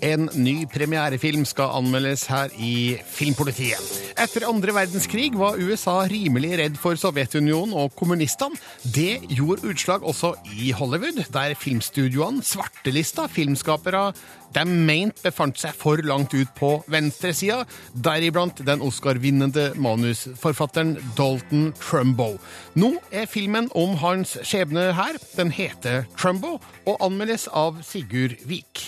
[0.02, 4.07] En ny premierefilm skal anmeldes her i Filmpolitiet.
[4.18, 8.58] Etter andre verdenskrig var USA rimelig redd for Sovjetunionen og kommunistene.
[8.82, 14.08] Det gjorde utslag også i Hollywood, der filmstudioene svartelista filmskapere
[14.56, 17.60] de mente befant seg for langt ut på venstresida,
[17.94, 22.32] deriblant den Oscar-vinnende manusforfatteren Dalton Trumbo.
[22.74, 25.20] Nå er filmen om hans skjebne her.
[25.36, 26.56] Den heter Trumbo
[26.88, 28.82] og anmeldes av Sigurd Vik.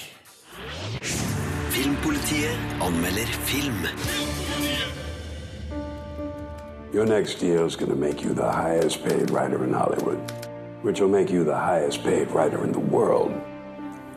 [1.70, 3.84] Filmpolitiet anmelder film.
[6.92, 10.18] Your next deal is going to make you the highest paid writer in Hollywood,
[10.82, 13.30] which will make you the highest paid writer in the world.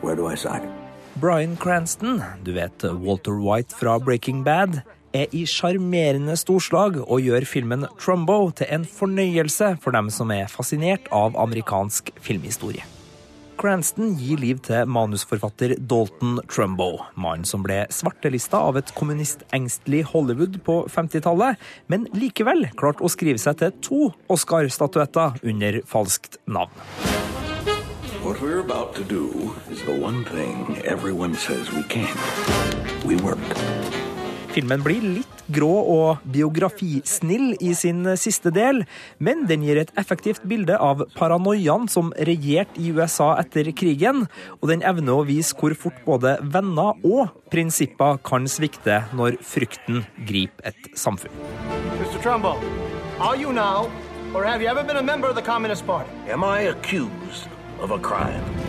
[0.00, 0.66] Where do I sign?
[1.14, 4.82] Bryan Cranston, du vet Walter White fra Breaking Bad,
[5.14, 10.50] er i sjarmerende storslag og gjør filmen Trumbo til en fornøyelse for dem som er
[10.50, 12.82] fascinert av amerikansk filmhistorie.
[13.60, 20.60] Cranston gir liv til manusforfatter Dalton Trumbo, mannen som ble svartelista av et kommunistengstelig Hollywood
[20.66, 21.60] på 50-tallet,
[21.92, 24.00] men likevel klarte å skrive seg til to
[24.32, 26.72] Oscar-statuetter under falskt navn.
[28.24, 33.04] What we're about to do is the one thing everyone says we can't.
[33.04, 34.03] We work.
[34.54, 38.84] Filmen blir litt grå og biografisnill i sin siste del,
[39.18, 44.28] men den gir et effektivt bilde av paranoiaen som regjerte i USA etter krigen,
[44.60, 50.04] og den evner å vise hvor fort både venner og prinsipper kan svikte når frykten
[50.22, 51.34] griper et samfunn.
[51.98, 52.22] Mr.
[52.22, 52.54] Trumbo,
[53.18, 53.90] are you now,
[54.34, 56.10] or have you ever been a member of the Communist Party?
[56.30, 57.50] Am I accused
[57.80, 58.63] of a crime?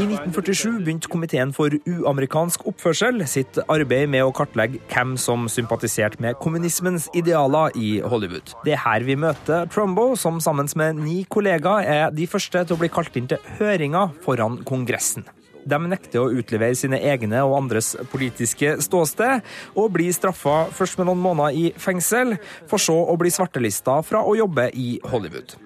[0.00, 6.22] I 1947 begynte Komiteen for uamerikansk oppførsel sitt arbeid med å kartlegge hvem som sympatiserte
[6.24, 8.54] med kommunismens idealer i Hollywood.
[8.64, 12.78] Det er her vi møter Trumbo, som sammen med ni kollegaer er de første til
[12.78, 15.26] å bli kalt inn til høringer foran Kongressen.
[15.68, 19.44] De nekter å utlevere sine egne og andres politiske ståsted,
[19.76, 22.38] og blir straffa først med noen måneder i fengsel,
[22.70, 25.58] for så å bli svartelista fra å jobbe i Hollywood.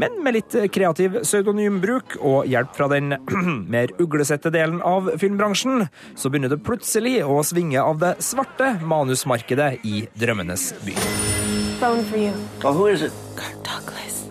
[0.00, 3.16] Men med litt kreativ pseudonymbruk og hjelp fra den
[3.74, 5.86] mer uglesette delen av filmbransjen,
[6.16, 10.96] så begynner det plutselig å svinge av det svarte manusmarkedet i drømmenes by.
[11.80, 12.32] Phone for you.
[12.64, 13.12] Oh, who is it?
[13.36, 14.24] Kirk Douglas.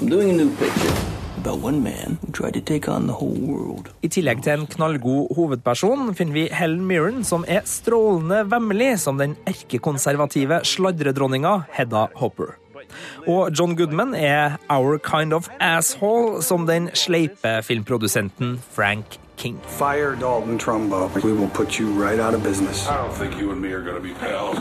[0.00, 1.08] I'm doing a new picture
[1.56, 3.88] man who tried to take on the whole world.
[4.02, 9.18] I tillegg til en knallgod hovedperson finner vi Helen Mirren, som er strålende vemmelig som
[9.18, 12.56] den erkekonservative sladredronninga Hedda Hopper.
[13.26, 19.58] Og John Goodman er our kind of asshole som den sleipe filmprodusenten Frank King.
[19.78, 21.10] Fire Dalton Trumbo.
[21.22, 22.86] We will put you right out of business.
[22.88, 24.58] I don't think you and me are gonna be pals.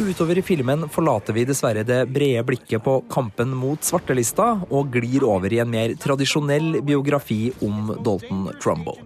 [0.00, 5.24] Utover i filmen forlater vi dessverre det brede blikket på kampen mot svartelista og glir
[5.28, 8.96] over i en mer tradisjonell biografi om Dalton Trumbo.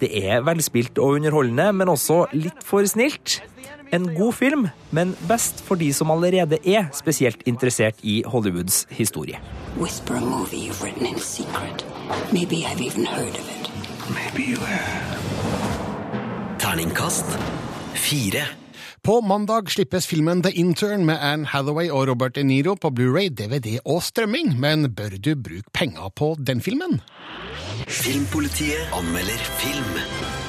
[0.00, 3.42] Det er velspilt og underholdende, men også litt for snilt.
[3.94, 9.38] En god film, men best for de som allerede er spesielt interessert i Hollywoods historie.
[9.78, 11.84] Whisper a movie you've written in secret.
[12.32, 13.70] Maybe I've even heard of it.
[14.10, 15.18] Maybe you have.
[16.58, 17.38] Terningkast
[17.94, 18.42] fire.
[19.02, 23.28] På mandag slippes filmen The Intern med Anne Hathaway og Robert De Niro på Blu-ray,
[23.28, 27.00] DVD og strømming, men bør du bruke penger på den filmen?
[27.86, 30.43] Filmpolitiet anmelder film.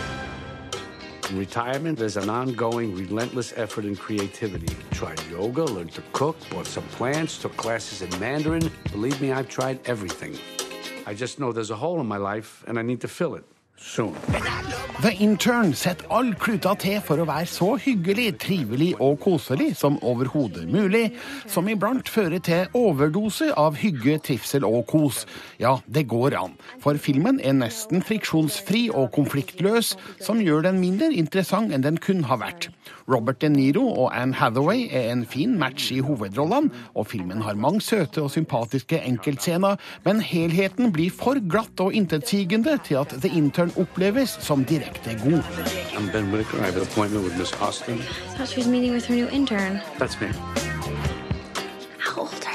[1.29, 4.75] In retirement, there's an ongoing, relentless effort in creativity.
[4.91, 8.71] Tried yoga, learned to cook, bought some plants, took classes in Mandarin.
[8.91, 10.37] Believe me, I've tried everything.
[11.07, 13.43] I just know there's a hole in my life, and I need to fill it.
[13.77, 14.15] Soon.
[15.03, 19.97] The Intern setter all kluta til for å være så hyggelig, trivelig og koselig som
[19.99, 21.09] overhodet mulig,
[21.51, 25.25] som iblant fører til overdose av hygge, trivsel og kos.
[25.59, 31.11] Ja, det går an, for filmen er nesten friksjonsfri og konfliktløs, som gjør den mindre
[31.11, 32.69] interessant enn den kun har vært.
[33.11, 37.59] Robert De Niro og Anne Hathaway er en fin match i hovedrollene, og filmen har
[37.59, 43.29] mange søte og sympatiske enkeltscener, men helheten blir for glatt og intetsigende til at The
[43.29, 45.43] Intern oppleves som direkte god.
[45.97, 46.59] I'm Ben Whitaker.
[46.59, 47.99] I have an appointment with Miss Austin.
[47.99, 49.81] I thought she was meeting with her new intern.
[49.97, 50.27] That's me.
[51.97, 52.54] How old are you?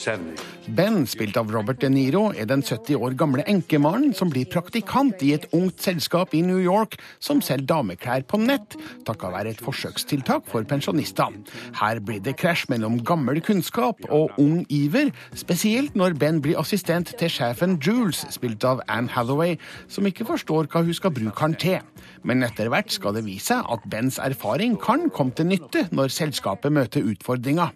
[0.00, 5.20] Ben, spilt av Robert De Niro, er den 70 år gamle enkemannen som blir praktikant
[5.26, 9.60] i et ungt selskap i New York som selger dameklær på nett, takket være et
[9.60, 11.34] forsøkstiltak for pensjonister.
[11.76, 17.12] Her blir det krasj mellom gammel kunnskap og ung iver, spesielt når Ben blir assistent
[17.20, 21.58] til sjefen Jules, spilt av Anne Hathaway, som ikke forstår hva hun skal bruke han
[21.60, 21.84] til.
[22.22, 26.12] Men etter hvert skal det vise seg at Bens erfaring kan komme til nytte når
[26.12, 27.72] selskapet møter utfordringer.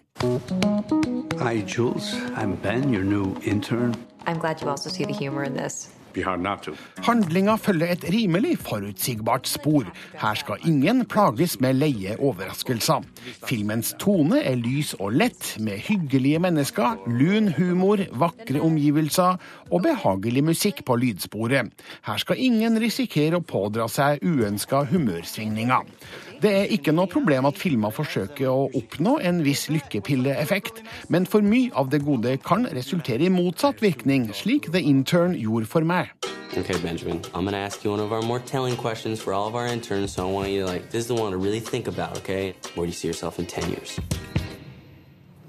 [1.41, 2.13] Hi, Jules.
[2.37, 3.95] I'm Ben, your new intern.
[4.27, 5.89] I'm glad you also see the humor in this.
[7.05, 9.89] Handlinga følger et rimelig forutsigbart spor.
[10.21, 13.03] Her skal ingen plages med leie overraskelser.
[13.45, 19.39] Filmens tone er lys og lett, med hyggelige mennesker, lun humor, vakre omgivelser
[19.71, 21.71] og behagelig musikk på lydsporet.
[22.05, 25.83] Her skal ingen risikere å pådra seg uønska humørsvingninger.
[26.41, 30.81] Det er ikke noe problem at filmer forsøker å oppnå en viss lykkepilleeffekt,
[31.13, 35.69] men for mye av det gode kan resultere i motsatt virkning, slik The Intern gjorde
[35.71, 36.11] for meg.
[36.57, 39.55] Okay, Benjamin, I'm gonna ask you one of our more telling questions for all of
[39.55, 41.87] our interns, so I want you to like, this is the one to really think
[41.87, 42.53] about, okay?
[42.75, 43.99] Where do you see yourself in 10 years?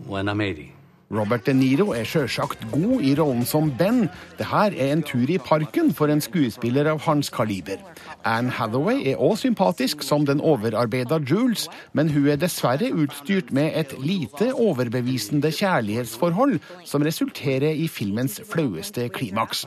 [0.06, 0.75] When I'm 80.
[1.06, 4.08] Robert De Niro er sjølsagt god i rollen som Ben.
[4.40, 7.78] Det her er en tur i parken for en skuespiller av hans kaliber.
[8.26, 13.70] Anne Hathaway er òg sympatisk som den overarbeida Jules, men hun er dessverre utstyrt med
[13.78, 19.62] et lite overbevisende kjærlighetsforhold som resulterer i filmens flaueste klimaks.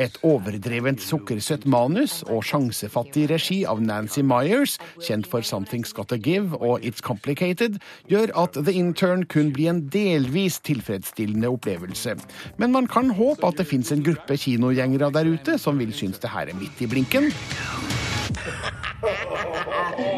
[0.00, 6.56] Et overdrevent sukkersøtt manus og sjansefattig regi av Nancy Myers, kjent for Something's Gotta Give
[6.56, 7.76] og It's Complicated,
[8.08, 12.16] gjør at The Intern kun blir en delvis tilfredsstillende opplevelse.
[12.58, 16.18] Men man kan håpe at det fins en gruppe kinogjengere der ute som vil synes
[16.22, 17.32] det her er midt i blinken.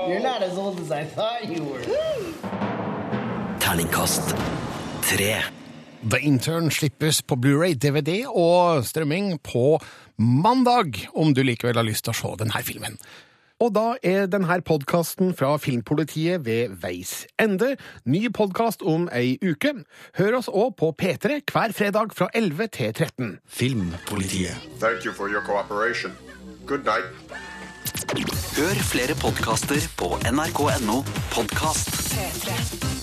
[0.09, 1.85] You're not as old as I thought you were.
[3.61, 4.35] Terningkast
[5.03, 5.43] tre.
[6.03, 9.79] The Intern slippes på Blu-ray, DVD og strømming på
[10.17, 12.97] mandag, om du likevel har lyst til å se denne filmen.
[13.61, 17.75] Og da er denne podkasten fra Filmpolitiet ved veis ende.
[18.09, 19.75] Ny podkast om ei uke.
[20.17, 23.37] Hør oss òg på P3 hver fredag fra 11 til 13.
[23.45, 24.57] Filmpolitiet.
[24.81, 26.17] Thank you for your cooperation.
[26.67, 27.13] Good night.
[28.57, 31.05] Hør flere podkaster på nrk.no
[31.37, 31.93] podkast.
[32.17, 33.00] P3.